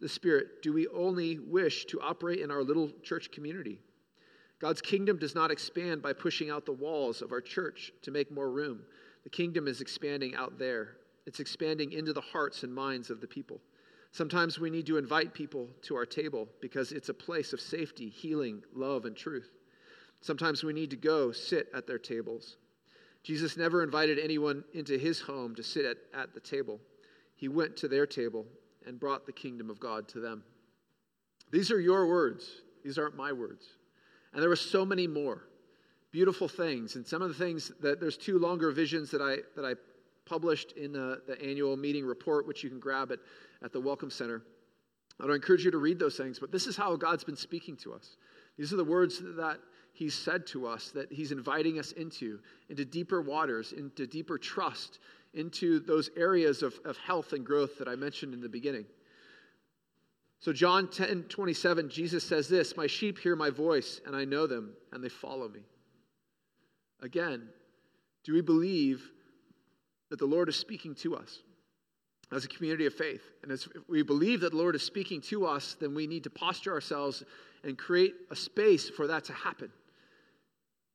the 0.00 0.08
Spirit, 0.08 0.62
do 0.62 0.72
we 0.72 0.88
only 0.88 1.38
wish 1.38 1.84
to 1.86 2.00
operate 2.00 2.40
in 2.40 2.50
our 2.50 2.62
little 2.62 2.90
church 3.02 3.30
community? 3.30 3.78
God's 4.58 4.80
kingdom 4.80 5.18
does 5.18 5.34
not 5.34 5.50
expand 5.50 6.00
by 6.00 6.14
pushing 6.14 6.48
out 6.48 6.64
the 6.64 6.72
walls 6.72 7.20
of 7.20 7.30
our 7.30 7.42
church 7.42 7.92
to 8.00 8.10
make 8.10 8.32
more 8.32 8.50
room. 8.50 8.80
The 9.24 9.30
kingdom 9.30 9.68
is 9.68 9.82
expanding 9.82 10.34
out 10.34 10.58
there. 10.58 10.96
It's 11.26 11.40
expanding 11.40 11.92
into 11.92 12.14
the 12.14 12.22
hearts 12.22 12.62
and 12.62 12.74
minds 12.74 13.10
of 13.10 13.20
the 13.20 13.26
people. 13.26 13.60
Sometimes 14.12 14.58
we 14.58 14.70
need 14.70 14.86
to 14.86 14.96
invite 14.96 15.32
people 15.32 15.68
to 15.82 15.94
our 15.94 16.06
table 16.06 16.48
because 16.60 16.92
it's 16.92 17.08
a 17.08 17.14
place 17.14 17.52
of 17.52 17.60
safety, 17.60 18.08
healing, 18.08 18.62
love, 18.74 19.04
and 19.04 19.16
truth. 19.16 19.50
Sometimes 20.20 20.64
we 20.64 20.72
need 20.72 20.90
to 20.90 20.96
go 20.96 21.32
sit 21.32 21.68
at 21.74 21.86
their 21.86 21.98
tables. 21.98 22.56
Jesus 23.22 23.56
never 23.56 23.82
invited 23.82 24.18
anyone 24.18 24.64
into 24.74 24.98
his 24.98 25.20
home 25.20 25.54
to 25.54 25.62
sit 25.62 25.84
at, 25.84 25.98
at 26.18 26.34
the 26.34 26.40
table. 26.40 26.80
He 27.36 27.48
went 27.48 27.76
to 27.78 27.88
their 27.88 28.06
table 28.06 28.46
and 28.86 28.98
brought 28.98 29.26
the 29.26 29.32
kingdom 29.32 29.70
of 29.70 29.78
God 29.78 30.08
to 30.08 30.20
them. 30.20 30.42
These 31.50 31.70
are 31.70 31.80
your 31.80 32.06
words, 32.06 32.62
these 32.84 32.98
aren't 32.98 33.16
my 33.16 33.32
words. 33.32 33.66
And 34.32 34.42
there 34.42 34.48
were 34.48 34.56
so 34.56 34.84
many 34.84 35.06
more 35.06 35.44
beautiful 36.12 36.48
things. 36.48 36.96
And 36.96 37.06
some 37.06 37.22
of 37.22 37.28
the 37.28 37.34
things 37.34 37.72
that 37.80 38.00
there's 38.00 38.16
two 38.16 38.38
longer 38.38 38.70
visions 38.70 39.10
that 39.10 39.20
I, 39.20 39.38
that 39.56 39.64
I 39.64 39.74
published 40.24 40.72
in 40.72 40.92
the, 40.92 41.22
the 41.26 41.40
annual 41.42 41.76
meeting 41.76 42.04
report, 42.04 42.46
which 42.46 42.62
you 42.62 42.70
can 42.70 42.80
grab 42.80 43.12
at, 43.12 43.18
at 43.62 43.72
the 43.72 43.80
Welcome 43.80 44.10
Center. 44.10 44.42
I 45.20 45.26
would 45.26 45.34
encourage 45.34 45.64
you 45.64 45.70
to 45.70 45.78
read 45.78 45.98
those 45.98 46.16
things, 46.16 46.38
but 46.38 46.50
this 46.50 46.66
is 46.66 46.76
how 46.76 46.96
God's 46.96 47.24
been 47.24 47.36
speaking 47.36 47.76
to 47.78 47.92
us. 47.92 48.16
These 48.56 48.72
are 48.72 48.76
the 48.76 48.84
words 48.84 49.20
that 49.36 49.58
He's 49.92 50.14
said 50.14 50.46
to 50.48 50.66
us, 50.66 50.90
that 50.92 51.12
He's 51.12 51.32
inviting 51.32 51.78
us 51.78 51.92
into, 51.92 52.38
into 52.68 52.84
deeper 52.84 53.20
waters, 53.20 53.72
into 53.72 54.06
deeper 54.06 54.38
trust, 54.38 54.98
into 55.34 55.80
those 55.80 56.10
areas 56.16 56.62
of, 56.62 56.74
of 56.84 56.96
health 56.96 57.32
and 57.32 57.44
growth 57.44 57.78
that 57.78 57.88
I 57.88 57.96
mentioned 57.96 58.32
in 58.32 58.40
the 58.40 58.48
beginning. 58.48 58.86
So, 60.40 60.54
John 60.54 60.88
10 60.88 61.24
27, 61.24 61.90
Jesus 61.90 62.24
says 62.24 62.48
this 62.48 62.76
My 62.76 62.86
sheep 62.86 63.18
hear 63.18 63.36
my 63.36 63.50
voice, 63.50 64.00
and 64.06 64.16
I 64.16 64.24
know 64.24 64.46
them, 64.46 64.72
and 64.92 65.04
they 65.04 65.10
follow 65.10 65.48
me. 65.48 65.60
Again, 67.02 67.48
do 68.24 68.32
we 68.32 68.40
believe 68.40 69.10
that 70.08 70.18
the 70.18 70.26
Lord 70.26 70.48
is 70.48 70.56
speaking 70.56 70.94
to 70.96 71.16
us 71.16 71.40
as 72.32 72.44
a 72.44 72.48
community 72.48 72.86
of 72.86 72.94
faith. 72.94 73.22
And 73.42 73.50
as 73.50 73.68
we 73.88 74.02
believe 74.02 74.40
that 74.40 74.50
the 74.50 74.56
Lord 74.56 74.74
is 74.74 74.82
speaking 74.82 75.20
to 75.22 75.46
us, 75.46 75.76
then 75.80 75.94
we 75.94 76.06
need 76.06 76.24
to 76.24 76.30
posture 76.30 76.72
ourselves 76.72 77.24
and 77.64 77.76
create 77.76 78.14
a 78.30 78.36
space 78.36 78.88
for 78.88 79.06
that 79.06 79.24
to 79.24 79.32
happen. 79.32 79.70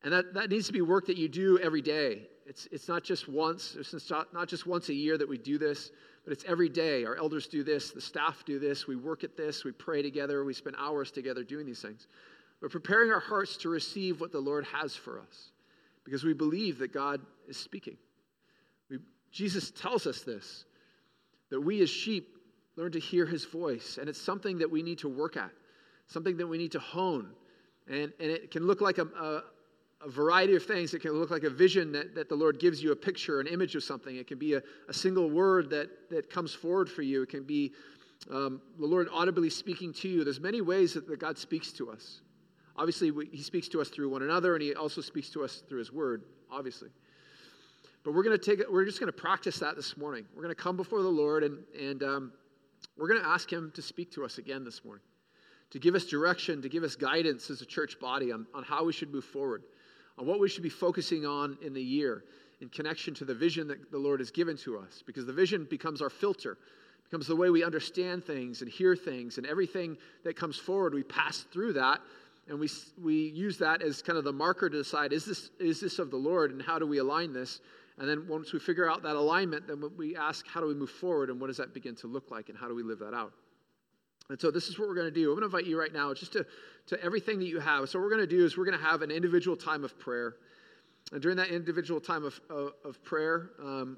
And 0.02 0.12
that, 0.12 0.34
that 0.34 0.50
needs 0.50 0.66
to 0.66 0.72
be 0.72 0.82
work 0.82 1.06
that 1.06 1.16
you 1.16 1.28
do 1.28 1.58
every 1.58 1.82
day. 1.82 2.22
It's, 2.46 2.68
it's 2.70 2.88
not 2.88 3.02
just 3.02 3.28
once, 3.28 3.76
it's 3.78 4.10
not, 4.10 4.32
not 4.32 4.48
just 4.48 4.66
once 4.66 4.88
a 4.88 4.94
year 4.94 5.18
that 5.18 5.28
we 5.28 5.36
do 5.36 5.58
this, 5.58 5.90
but 6.24 6.32
it's 6.32 6.44
every 6.46 6.68
day. 6.68 7.04
Our 7.04 7.16
elders 7.16 7.48
do 7.48 7.64
this, 7.64 7.90
the 7.90 8.00
staff 8.00 8.44
do 8.44 8.58
this, 8.58 8.86
we 8.86 8.96
work 8.96 9.24
at 9.24 9.36
this, 9.36 9.64
we 9.64 9.72
pray 9.72 10.02
together, 10.02 10.44
we 10.44 10.54
spend 10.54 10.76
hours 10.78 11.10
together 11.10 11.42
doing 11.42 11.66
these 11.66 11.82
things. 11.82 12.06
We're 12.60 12.68
preparing 12.68 13.10
our 13.10 13.20
hearts 13.20 13.56
to 13.58 13.68
receive 13.68 14.20
what 14.20 14.32
the 14.32 14.40
Lord 14.40 14.64
has 14.72 14.94
for 14.94 15.18
us 15.18 15.50
because 16.04 16.24
we 16.24 16.32
believe 16.32 16.78
that 16.78 16.92
God 16.92 17.20
is 17.48 17.56
speaking. 17.56 17.96
Jesus 19.32 19.70
tells 19.72 20.06
us 20.06 20.22
this 20.22 20.65
that 21.50 21.60
we 21.60 21.82
as 21.82 21.90
sheep 21.90 22.36
learn 22.76 22.92
to 22.92 23.00
hear 23.00 23.26
his 23.26 23.44
voice, 23.44 23.98
and 23.98 24.08
it's 24.08 24.20
something 24.20 24.58
that 24.58 24.70
we 24.70 24.82
need 24.82 24.98
to 24.98 25.08
work 25.08 25.36
at, 25.36 25.50
something 26.06 26.36
that 26.36 26.46
we 26.46 26.58
need 26.58 26.72
to 26.72 26.78
hone. 26.78 27.30
And, 27.88 28.12
and 28.20 28.30
it 28.30 28.50
can 28.50 28.66
look 28.66 28.80
like 28.80 28.98
a, 28.98 29.04
a, 29.04 29.42
a 30.04 30.10
variety 30.10 30.56
of 30.56 30.64
things. 30.64 30.92
It 30.92 31.00
can 31.00 31.12
look 31.12 31.30
like 31.30 31.44
a 31.44 31.50
vision 31.50 31.92
that, 31.92 32.14
that 32.14 32.28
the 32.28 32.34
Lord 32.34 32.58
gives 32.58 32.82
you, 32.82 32.92
a 32.92 32.96
picture, 32.96 33.40
an 33.40 33.46
image 33.46 33.74
of 33.76 33.84
something. 33.84 34.16
It 34.16 34.26
can 34.26 34.38
be 34.38 34.54
a, 34.54 34.62
a 34.88 34.92
single 34.94 35.30
word 35.30 35.70
that, 35.70 35.88
that 36.10 36.28
comes 36.28 36.52
forward 36.52 36.90
for 36.90 37.02
you. 37.02 37.22
It 37.22 37.28
can 37.28 37.44
be 37.44 37.72
um, 38.30 38.60
the 38.78 38.86
Lord 38.86 39.08
audibly 39.12 39.50
speaking 39.50 39.92
to 39.94 40.08
you. 40.08 40.24
There's 40.24 40.40
many 40.40 40.60
ways 40.60 40.94
that, 40.94 41.06
that 41.08 41.20
God 41.20 41.38
speaks 41.38 41.72
to 41.72 41.90
us. 41.90 42.20
Obviously, 42.76 43.10
we, 43.10 43.26
He 43.26 43.42
speaks 43.42 43.68
to 43.68 43.80
us 43.80 43.88
through 43.88 44.10
one 44.10 44.22
another, 44.22 44.54
and 44.54 44.62
He 44.62 44.74
also 44.74 45.00
speaks 45.00 45.30
to 45.30 45.44
us 45.44 45.62
through 45.68 45.78
His 45.78 45.92
Word, 45.92 46.24
obviously. 46.50 46.90
But 48.06 48.14
we're 48.14 48.22
going 48.22 48.38
to 48.38 48.56
take 48.56 48.70
we're 48.70 48.84
just 48.84 49.00
going 49.00 49.12
to 49.12 49.18
practice 49.18 49.58
that 49.58 49.74
this 49.74 49.96
morning. 49.96 50.24
We're 50.32 50.44
going 50.44 50.54
to 50.54 50.62
come 50.62 50.76
before 50.76 51.02
the 51.02 51.08
Lord 51.08 51.42
and, 51.42 51.58
and 51.76 52.04
um, 52.04 52.32
we're 52.96 53.08
going 53.08 53.20
to 53.20 53.26
ask 53.26 53.52
Him 53.52 53.72
to 53.74 53.82
speak 53.82 54.12
to 54.12 54.24
us 54.24 54.38
again 54.38 54.64
this 54.64 54.84
morning, 54.84 55.02
to 55.70 55.80
give 55.80 55.96
us 55.96 56.04
direction, 56.04 56.62
to 56.62 56.68
give 56.68 56.84
us 56.84 56.94
guidance 56.94 57.50
as 57.50 57.62
a 57.62 57.66
church 57.66 57.98
body 57.98 58.30
on, 58.30 58.46
on 58.54 58.62
how 58.62 58.84
we 58.84 58.92
should 58.92 59.12
move 59.12 59.24
forward, 59.24 59.64
on 60.18 60.24
what 60.24 60.38
we 60.38 60.48
should 60.48 60.62
be 60.62 60.68
focusing 60.68 61.26
on 61.26 61.58
in 61.62 61.74
the 61.74 61.82
year 61.82 62.22
in 62.60 62.68
connection 62.68 63.12
to 63.14 63.24
the 63.24 63.34
vision 63.34 63.66
that 63.66 63.90
the 63.90 63.98
Lord 63.98 64.20
has 64.20 64.30
given 64.30 64.56
to 64.58 64.78
us. 64.78 65.02
Because 65.04 65.26
the 65.26 65.32
vision 65.32 65.66
becomes 65.68 66.00
our 66.00 66.08
filter, 66.08 66.58
becomes 67.02 67.26
the 67.26 67.34
way 67.34 67.50
we 67.50 67.64
understand 67.64 68.24
things 68.24 68.62
and 68.62 68.70
hear 68.70 68.94
things, 68.94 69.36
and 69.36 69.48
everything 69.48 69.96
that 70.22 70.36
comes 70.36 70.56
forward, 70.56 70.94
we 70.94 71.02
pass 71.02 71.40
through 71.52 71.72
that 71.72 72.00
and 72.48 72.60
we, 72.60 72.68
we 73.02 73.30
use 73.30 73.58
that 73.58 73.82
as 73.82 74.00
kind 74.00 74.16
of 74.16 74.22
the 74.22 74.32
marker 74.32 74.70
to 74.70 74.76
decide 74.76 75.12
is 75.12 75.24
this, 75.24 75.50
is 75.58 75.80
this 75.80 75.98
of 75.98 76.12
the 76.12 76.16
Lord 76.16 76.52
and 76.52 76.62
how 76.62 76.78
do 76.78 76.86
we 76.86 76.98
align 76.98 77.32
this? 77.32 77.60
And 77.98 78.08
then 78.08 78.26
once 78.28 78.52
we 78.52 78.58
figure 78.58 78.90
out 78.90 79.02
that 79.04 79.16
alignment, 79.16 79.66
then 79.66 79.82
we 79.96 80.16
ask, 80.16 80.46
how 80.46 80.60
do 80.60 80.66
we 80.66 80.74
move 80.74 80.90
forward 80.90 81.30
and 81.30 81.40
what 81.40 81.46
does 81.46 81.56
that 81.56 81.72
begin 81.72 81.94
to 81.96 82.06
look 82.06 82.30
like 82.30 82.48
and 82.48 82.58
how 82.58 82.68
do 82.68 82.74
we 82.74 82.82
live 82.82 82.98
that 82.98 83.14
out? 83.14 83.32
And 84.28 84.40
so 84.40 84.50
this 84.50 84.68
is 84.68 84.78
what 84.78 84.88
we're 84.88 84.94
going 84.94 85.06
to 85.06 85.14
do. 85.14 85.30
I'm 85.30 85.38
going 85.38 85.48
to 85.48 85.56
invite 85.56 85.66
you 85.66 85.78
right 85.78 85.92
now 85.92 86.12
just 86.12 86.32
to, 86.32 86.44
to 86.88 87.02
everything 87.02 87.38
that 87.38 87.46
you 87.46 87.60
have. 87.60 87.88
So 87.88 87.98
what 87.98 88.04
we're 88.04 88.16
going 88.16 88.28
to 88.28 88.36
do 88.36 88.44
is 88.44 88.58
we're 88.58 88.64
going 88.64 88.78
to 88.78 88.84
have 88.84 89.02
an 89.02 89.10
individual 89.10 89.56
time 89.56 89.84
of 89.84 89.98
prayer. 89.98 90.34
And 91.12 91.22
during 91.22 91.36
that 91.36 91.48
individual 91.48 92.00
time 92.00 92.24
of, 92.24 92.38
of, 92.50 92.72
of 92.84 93.02
prayer, 93.04 93.50
um, 93.62 93.96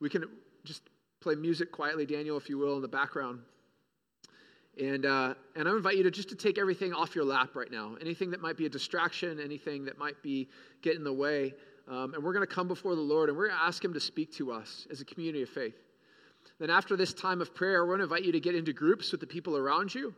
we 0.00 0.08
can 0.08 0.24
just 0.64 0.82
play 1.20 1.34
music 1.34 1.72
quietly, 1.72 2.06
Daniel, 2.06 2.36
if 2.36 2.48
you 2.48 2.56
will, 2.56 2.76
in 2.76 2.82
the 2.82 2.88
background. 2.88 3.40
And, 4.80 5.06
uh, 5.06 5.34
and 5.56 5.68
I 5.68 5.72
invite 5.72 5.96
you 5.96 6.04
to 6.04 6.10
just 6.10 6.28
to 6.28 6.36
take 6.36 6.56
everything 6.56 6.92
off 6.92 7.16
your 7.16 7.24
lap 7.24 7.56
right 7.56 7.70
now. 7.70 7.96
Anything 8.00 8.30
that 8.30 8.40
might 8.40 8.56
be 8.56 8.66
a 8.66 8.68
distraction, 8.68 9.40
anything 9.40 9.84
that 9.86 9.98
might 9.98 10.22
be 10.22 10.48
getting 10.82 11.00
in 11.00 11.04
the 11.04 11.12
way. 11.12 11.52
Um, 11.88 12.14
and 12.14 12.22
we're 12.22 12.34
going 12.34 12.46
to 12.46 12.54
come 12.54 12.68
before 12.68 12.94
the 12.94 13.00
Lord 13.00 13.28
and 13.28 13.38
we're 13.38 13.48
going 13.48 13.58
to 13.58 13.64
ask 13.64 13.84
Him 13.84 13.94
to 13.94 14.00
speak 14.00 14.32
to 14.34 14.52
us 14.52 14.86
as 14.90 15.00
a 15.00 15.04
community 15.04 15.42
of 15.42 15.48
faith. 15.48 15.76
Then, 16.58 16.70
after 16.70 16.96
this 16.96 17.14
time 17.14 17.40
of 17.40 17.54
prayer, 17.54 17.84
we're 17.84 17.96
going 17.96 17.98
to 18.00 18.04
invite 18.04 18.24
you 18.24 18.32
to 18.32 18.40
get 18.40 18.54
into 18.54 18.72
groups 18.72 19.12
with 19.12 19.20
the 19.20 19.26
people 19.26 19.56
around 19.56 19.94
you. 19.94 20.14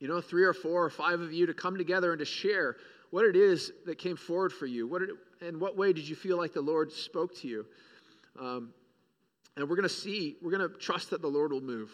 You 0.00 0.08
know, 0.08 0.20
three 0.20 0.44
or 0.44 0.52
four 0.52 0.84
or 0.84 0.90
five 0.90 1.20
of 1.20 1.32
you 1.32 1.46
to 1.46 1.54
come 1.54 1.76
together 1.76 2.12
and 2.12 2.18
to 2.18 2.24
share 2.24 2.76
what 3.10 3.24
it 3.24 3.36
is 3.36 3.72
that 3.86 3.98
came 3.98 4.16
forward 4.16 4.52
for 4.52 4.66
you. 4.66 4.86
What 4.86 5.02
in 5.46 5.60
what 5.60 5.76
way 5.76 5.92
did 5.92 6.08
you 6.08 6.16
feel 6.16 6.36
like 6.36 6.52
the 6.52 6.62
Lord 6.62 6.90
spoke 6.90 7.34
to 7.40 7.48
you? 7.48 7.66
Um, 8.40 8.72
and 9.56 9.68
we're 9.68 9.76
going 9.76 9.88
to 9.88 9.94
see, 9.94 10.36
we're 10.42 10.50
going 10.50 10.68
to 10.68 10.76
trust 10.78 11.10
that 11.10 11.20
the 11.20 11.28
Lord 11.28 11.52
will 11.52 11.60
move. 11.60 11.90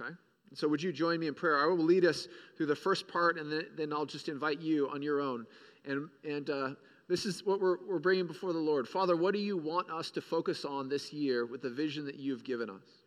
Okay? 0.00 0.12
So, 0.54 0.68
would 0.68 0.82
you 0.82 0.92
join 0.92 1.20
me 1.20 1.28
in 1.28 1.34
prayer? 1.34 1.62
I 1.62 1.66
will 1.66 1.78
lead 1.78 2.04
us 2.04 2.28
through 2.56 2.66
the 2.66 2.76
first 2.76 3.08
part, 3.08 3.38
and 3.38 3.50
then, 3.50 3.66
then 3.76 3.92
I'll 3.92 4.06
just 4.06 4.28
invite 4.28 4.60
you 4.60 4.88
on 4.88 5.02
your 5.02 5.20
own. 5.20 5.46
And, 5.84 6.08
and 6.24 6.50
uh, 6.50 6.70
this 7.08 7.26
is 7.26 7.44
what 7.44 7.60
we're, 7.60 7.76
we're 7.86 7.98
bringing 7.98 8.26
before 8.26 8.52
the 8.52 8.58
Lord. 8.58 8.88
Father, 8.88 9.16
what 9.16 9.34
do 9.34 9.40
you 9.40 9.56
want 9.56 9.90
us 9.90 10.10
to 10.12 10.20
focus 10.20 10.64
on 10.64 10.88
this 10.88 11.12
year 11.12 11.44
with 11.44 11.60
the 11.60 11.70
vision 11.70 12.06
that 12.06 12.16
you've 12.16 12.44
given 12.44 12.70
us? 12.70 13.02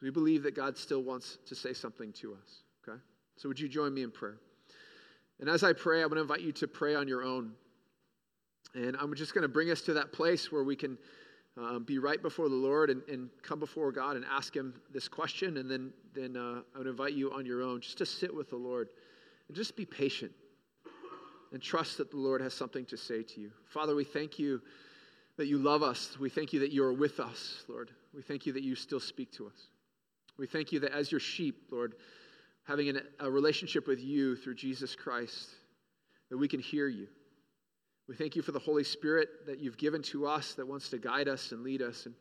We 0.00 0.10
believe 0.10 0.42
that 0.44 0.56
God 0.56 0.76
still 0.76 1.02
wants 1.02 1.38
to 1.46 1.54
say 1.54 1.74
something 1.74 2.12
to 2.14 2.32
us. 2.32 2.62
Okay? 2.88 2.98
So, 3.36 3.48
would 3.48 3.60
you 3.60 3.68
join 3.68 3.92
me 3.92 4.02
in 4.02 4.10
prayer? 4.10 4.38
And 5.40 5.48
as 5.48 5.62
I 5.62 5.72
pray, 5.72 6.02
I'm 6.02 6.08
going 6.08 6.16
to 6.16 6.22
invite 6.22 6.40
you 6.40 6.52
to 6.52 6.68
pray 6.68 6.94
on 6.94 7.06
your 7.06 7.22
own. 7.22 7.52
And 8.74 8.96
I'm 8.98 9.14
just 9.14 9.34
going 9.34 9.42
to 9.42 9.48
bring 9.48 9.70
us 9.70 9.82
to 9.82 9.92
that 9.94 10.12
place 10.12 10.50
where 10.50 10.64
we 10.64 10.74
can 10.74 10.96
um, 11.58 11.84
be 11.84 11.98
right 11.98 12.20
before 12.22 12.48
the 12.48 12.54
Lord 12.54 12.88
and, 12.88 13.02
and, 13.08 13.28
come 13.42 13.58
before 13.58 13.92
God 13.92 14.16
and 14.16 14.24
ask 14.24 14.56
Him 14.56 14.72
this 14.90 15.06
question. 15.06 15.58
And 15.58 15.70
then, 15.70 15.92
then 16.14 16.36
uh, 16.36 16.62
I 16.74 16.78
would 16.78 16.86
invite 16.86 17.12
you 17.12 17.30
on 17.30 17.44
your 17.44 17.62
own 17.62 17.82
just 17.82 17.98
to 17.98 18.06
sit 18.06 18.34
with 18.34 18.48
the 18.48 18.56
Lord 18.56 18.88
and 19.48 19.56
just 19.56 19.76
be 19.76 19.84
patient 19.84 20.32
and 21.52 21.60
trust 21.60 21.98
that 21.98 22.10
the 22.10 22.16
Lord 22.16 22.40
has 22.40 22.54
something 22.54 22.84
to 22.86 22.96
say 22.96 23.22
to 23.22 23.40
you. 23.40 23.50
Father, 23.66 23.94
we 23.94 24.04
thank 24.04 24.38
you 24.38 24.60
that 25.36 25.46
you 25.46 25.58
love 25.58 25.82
us. 25.82 26.18
We 26.18 26.30
thank 26.30 26.52
you 26.52 26.60
that 26.60 26.72
you 26.72 26.84
are 26.84 26.92
with 26.92 27.20
us, 27.20 27.64
Lord. 27.68 27.90
We 28.14 28.22
thank 28.22 28.46
you 28.46 28.52
that 28.52 28.62
you 28.62 28.74
still 28.74 29.00
speak 29.00 29.32
to 29.32 29.46
us. 29.46 29.68
We 30.38 30.46
thank 30.46 30.72
you 30.72 30.80
that 30.80 30.92
as 30.92 31.10
your 31.10 31.20
sheep, 31.20 31.68
Lord, 31.70 31.94
having 32.64 32.88
an, 32.88 33.00
a 33.20 33.30
relationship 33.30 33.86
with 33.86 34.00
you 34.00 34.36
through 34.36 34.54
Jesus 34.54 34.94
Christ, 34.94 35.50
that 36.30 36.38
we 36.38 36.48
can 36.48 36.60
hear 36.60 36.88
you. 36.88 37.06
We 38.08 38.14
thank 38.14 38.34
you 38.34 38.42
for 38.42 38.52
the 38.52 38.58
Holy 38.58 38.84
Spirit 38.84 39.28
that 39.46 39.58
you've 39.58 39.78
given 39.78 40.02
to 40.04 40.26
us 40.26 40.54
that 40.54 40.66
wants 40.66 40.88
to 40.90 40.98
guide 40.98 41.28
us 41.28 41.52
and 41.52 41.62
lead 41.62 41.82
us. 41.82 42.06
And, 42.06 42.14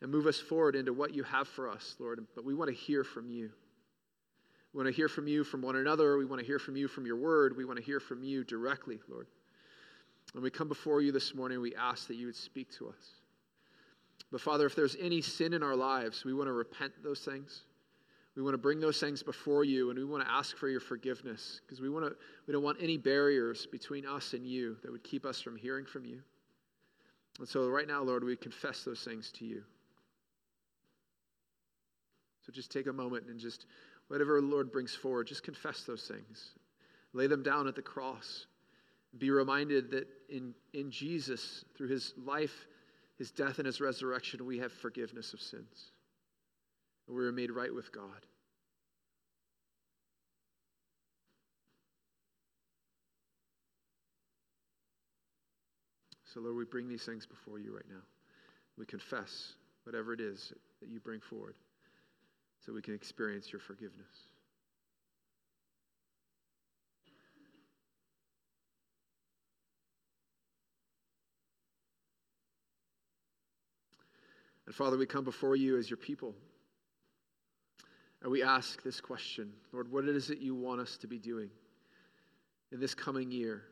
and 0.00 0.10
move 0.10 0.26
us 0.26 0.38
forward 0.38 0.76
into 0.76 0.92
what 0.92 1.14
you 1.14 1.22
have 1.24 1.48
for 1.48 1.68
us, 1.68 1.96
Lord. 1.98 2.24
But 2.34 2.44
we 2.44 2.54
want 2.54 2.70
to 2.70 2.76
hear 2.76 3.04
from 3.04 3.28
you. 3.30 3.50
We 4.72 4.78
want 4.78 4.94
to 4.94 4.96
hear 4.96 5.08
from 5.08 5.26
you 5.26 5.44
from 5.44 5.62
one 5.62 5.76
another. 5.76 6.18
We 6.18 6.26
want 6.26 6.40
to 6.40 6.46
hear 6.46 6.58
from 6.58 6.76
you 6.76 6.88
from 6.88 7.06
your 7.06 7.16
word. 7.16 7.56
We 7.56 7.64
want 7.64 7.78
to 7.78 7.84
hear 7.84 8.00
from 8.00 8.22
you 8.22 8.44
directly, 8.44 8.98
Lord. 9.08 9.26
When 10.32 10.44
we 10.44 10.50
come 10.50 10.68
before 10.68 11.00
you 11.00 11.10
this 11.10 11.34
morning, 11.34 11.60
we 11.60 11.74
ask 11.74 12.06
that 12.08 12.16
you 12.16 12.26
would 12.26 12.36
speak 12.36 12.70
to 12.76 12.88
us. 12.88 13.14
But 14.30 14.40
Father, 14.40 14.66
if 14.66 14.74
there's 14.74 14.96
any 15.00 15.22
sin 15.22 15.54
in 15.54 15.62
our 15.62 15.76
lives, 15.76 16.24
we 16.24 16.34
want 16.34 16.48
to 16.48 16.52
repent 16.52 16.92
those 17.02 17.20
things. 17.20 17.62
We 18.36 18.42
want 18.42 18.54
to 18.54 18.58
bring 18.58 18.78
those 18.78 19.00
things 19.00 19.22
before 19.22 19.64
you 19.64 19.90
and 19.90 19.98
we 19.98 20.04
want 20.04 20.24
to 20.24 20.30
ask 20.30 20.56
for 20.56 20.68
your 20.68 20.80
forgiveness 20.80 21.60
because 21.66 21.80
we 21.80 21.88
want 21.88 22.04
to 22.04 22.14
we 22.46 22.52
don't 22.52 22.62
want 22.62 22.78
any 22.80 22.96
barriers 22.96 23.66
between 23.66 24.06
us 24.06 24.32
and 24.32 24.46
you 24.46 24.76
that 24.82 24.92
would 24.92 25.02
keep 25.02 25.26
us 25.26 25.40
from 25.40 25.56
hearing 25.56 25.84
from 25.84 26.04
you. 26.04 26.20
And 27.40 27.48
so 27.48 27.68
right 27.68 27.88
now, 27.88 28.02
Lord, 28.02 28.22
we 28.22 28.36
confess 28.36 28.84
those 28.84 29.02
things 29.02 29.32
to 29.38 29.44
you. 29.44 29.64
So 32.46 32.52
just 32.52 32.70
take 32.70 32.86
a 32.86 32.92
moment 32.92 33.26
and 33.28 33.40
just 33.40 33.66
whatever 34.08 34.40
the 34.40 34.46
Lord 34.46 34.72
brings 34.72 34.94
forward, 34.94 35.26
just 35.26 35.42
confess 35.42 35.84
those 35.84 36.02
things. 36.02 36.50
Lay 37.12 37.26
them 37.26 37.42
down 37.42 37.68
at 37.68 37.76
the 37.76 37.82
cross. 37.82 38.46
Be 39.16 39.30
reminded 39.30 39.90
that 39.92 40.06
in, 40.28 40.54
in 40.74 40.90
Jesus, 40.90 41.64
through 41.76 41.88
his 41.88 42.12
life, 42.18 42.66
his 43.16 43.30
death, 43.30 43.58
and 43.58 43.66
his 43.66 43.80
resurrection, 43.80 44.44
we 44.44 44.58
have 44.58 44.72
forgiveness 44.72 45.32
of 45.32 45.40
sins 45.40 45.92
and 47.06 47.16
we 47.16 47.24
are 47.24 47.32
made 47.32 47.50
right 47.50 47.74
with 47.74 47.90
God. 47.90 48.26
So, 56.26 56.40
Lord, 56.40 56.56
we 56.56 56.64
bring 56.66 56.88
these 56.88 57.04
things 57.04 57.26
before 57.26 57.58
you 57.58 57.74
right 57.74 57.88
now. 57.88 58.02
We 58.76 58.84
confess 58.84 59.54
whatever 59.84 60.12
it 60.12 60.20
is 60.20 60.52
that 60.80 60.90
you 60.90 61.00
bring 61.00 61.20
forward 61.20 61.54
so 62.68 62.74
we 62.74 62.82
can 62.82 62.92
experience 62.92 63.50
your 63.50 63.60
forgiveness. 63.60 64.26
And 74.66 74.74
Father, 74.74 74.98
we 74.98 75.06
come 75.06 75.24
before 75.24 75.56
you 75.56 75.78
as 75.78 75.88
your 75.88 75.96
people. 75.96 76.34
And 78.20 78.30
we 78.30 78.42
ask 78.42 78.82
this 78.82 79.00
question 79.00 79.50
Lord, 79.72 79.90
what 79.90 80.04
is 80.04 80.28
it 80.28 80.36
you 80.36 80.54
want 80.54 80.82
us 80.82 80.98
to 80.98 81.06
be 81.06 81.18
doing 81.18 81.48
in 82.70 82.80
this 82.80 82.94
coming 82.94 83.30
year 83.30 83.62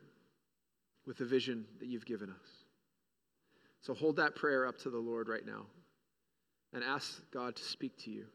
with 1.05 1.19
the 1.19 1.25
vision 1.25 1.65
that 1.79 1.87
you've 1.87 2.07
given 2.07 2.31
us? 2.31 2.49
So 3.81 3.93
hold 3.93 4.15
that 4.15 4.33
prayer 4.33 4.65
up 4.65 4.79
to 4.79 4.89
the 4.89 4.97
Lord 4.97 5.29
right 5.29 5.45
now 5.45 5.67
and 6.73 6.83
ask 6.83 7.21
God 7.29 7.55
to 7.57 7.63
speak 7.63 7.95
to 8.05 8.09
you. 8.09 8.25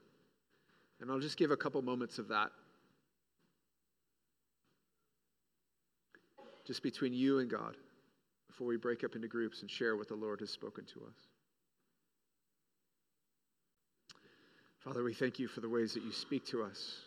And 1.02 1.11
I'll 1.11 1.18
just 1.18 1.37
give 1.37 1.50
a 1.50 1.56
couple 1.56 1.82
moments 1.82 2.21
of 2.21 2.28
that. 2.28 2.52
Just 6.64 6.80
between 6.85 7.12
you 7.12 7.40
and 7.40 7.50
God 7.50 7.76
before 8.47 8.68
we 8.68 8.76
break 8.76 9.02
up 9.02 9.16
into 9.16 9.26
groups 9.26 9.62
and 9.62 9.71
share 9.71 9.97
what 9.97 10.06
the 10.06 10.14
Lord 10.14 10.38
has 10.38 10.50
spoken 10.50 10.85
to 10.85 11.00
us. 11.00 11.26
Father, 14.78 15.02
we 15.02 15.12
thank 15.12 15.40
you 15.40 15.49
for 15.49 15.61
the 15.61 15.68
ways 15.68 15.92
that 15.94 16.04
you 16.04 16.12
speak 16.12 16.47
to 16.47 16.62
us. 16.62 17.00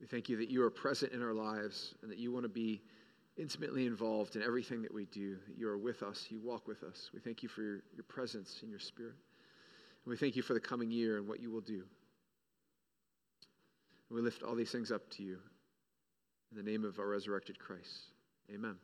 We 0.00 0.06
thank 0.06 0.28
you 0.28 0.36
that 0.36 0.48
you 0.48 0.62
are 0.62 0.70
present 0.70 1.12
in 1.12 1.24
our 1.24 1.34
lives 1.34 1.94
and 2.02 2.10
that 2.10 2.18
you 2.18 2.32
want 2.32 2.44
to 2.44 2.48
be 2.48 2.82
intimately 3.36 3.86
involved 3.86 4.36
in 4.36 4.42
everything 4.42 4.80
that 4.82 4.94
we 4.94 5.06
do, 5.06 5.36
that 5.48 5.58
you 5.58 5.68
are 5.68 5.78
with 5.78 6.04
us, 6.04 6.26
you 6.28 6.38
walk 6.38 6.68
with 6.68 6.84
us. 6.84 7.10
We 7.12 7.18
thank 7.18 7.42
you 7.42 7.48
for 7.48 7.62
your, 7.62 7.82
your 7.94 8.04
presence 8.08 8.60
and 8.62 8.70
your 8.70 8.80
spirit. 8.80 9.16
And 10.04 10.10
we 10.10 10.16
thank 10.16 10.36
you 10.36 10.42
for 10.42 10.54
the 10.54 10.60
coming 10.60 10.90
year 10.92 11.18
and 11.18 11.26
what 11.26 11.40
you 11.40 11.50
will 11.50 11.60
do. 11.60 11.82
We 14.12 14.20
lift 14.20 14.42
all 14.42 14.54
these 14.54 14.70
things 14.70 14.92
up 14.92 15.08
to 15.12 15.22
you 15.22 15.38
in 16.50 16.62
the 16.62 16.70
name 16.70 16.84
of 16.84 16.98
our 16.98 17.08
resurrected 17.08 17.58
Christ. 17.58 18.12
Amen. 18.52 18.76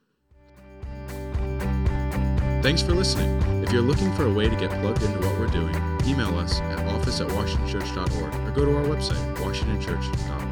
Thanks 2.62 2.83
for 2.83 2.93
listening. 2.93 3.62
If 3.62 3.71
you're 3.71 3.83
looking 3.83 4.11
for 4.14 4.25
a 4.25 4.33
way 4.33 4.49
to 4.49 4.57
get 4.57 4.71
plugged 4.81 5.03
into 5.03 5.19
what 5.19 5.38
we're 5.38 5.47
doing, 5.49 5.75
email 6.07 6.37
us 6.38 6.61
at 6.61 6.79
office 6.88 7.21
at 7.21 7.29
washingtonchurch.org 7.29 8.35
or 8.49 8.51
go 8.53 8.64
to 8.64 8.77
our 8.77 8.85
website, 8.85 9.37
washingtonchurch.org. 9.37 10.48